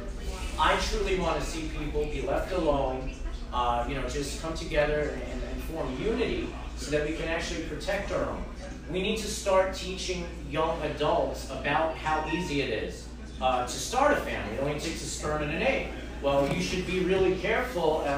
I 0.60 0.77
truly 0.89 1.17
want 1.19 1.39
to 1.39 1.45
see 1.45 1.69
people 1.77 2.03
be 2.05 2.21
left 2.21 2.51
alone, 2.51 3.13
uh, 3.54 3.86
you 3.88 3.96
know, 3.96 4.08
just 4.08 4.42
come 4.42 4.54
together 4.54 5.18
and, 5.32 5.44
and 5.44 5.64
form 5.64 5.96
unity 6.02 6.48
so 6.78 6.92
that 6.92 7.08
we 7.08 7.16
can 7.16 7.28
actually 7.28 7.64
protect 7.64 8.12
our 8.12 8.26
own. 8.26 8.44
We 8.92 9.02
need 9.02 9.18
to 9.18 9.28
start 9.28 9.76
teaching 9.76 10.26
young 10.50 10.82
adults 10.82 11.50
about 11.52 11.96
how 11.96 12.28
easy 12.34 12.62
it 12.62 12.70
is 12.70 13.08
uh, 13.42 13.66
to 13.66 13.72
start 13.72 14.14
a 14.14 14.18
family. 14.18 14.56
It 14.56 14.62
only 14.62 14.80
takes 14.80 15.02
a 15.04 15.06
sperm 15.06 15.44
and 15.44 15.52
an 15.52 15.62
egg. 15.62 15.90
Well, 16.22 16.52
you 16.54 16.62
should 16.62 16.86
be 16.86 17.00
really 17.02 17.38
careful. 17.38 18.04
Uh, 18.06 18.10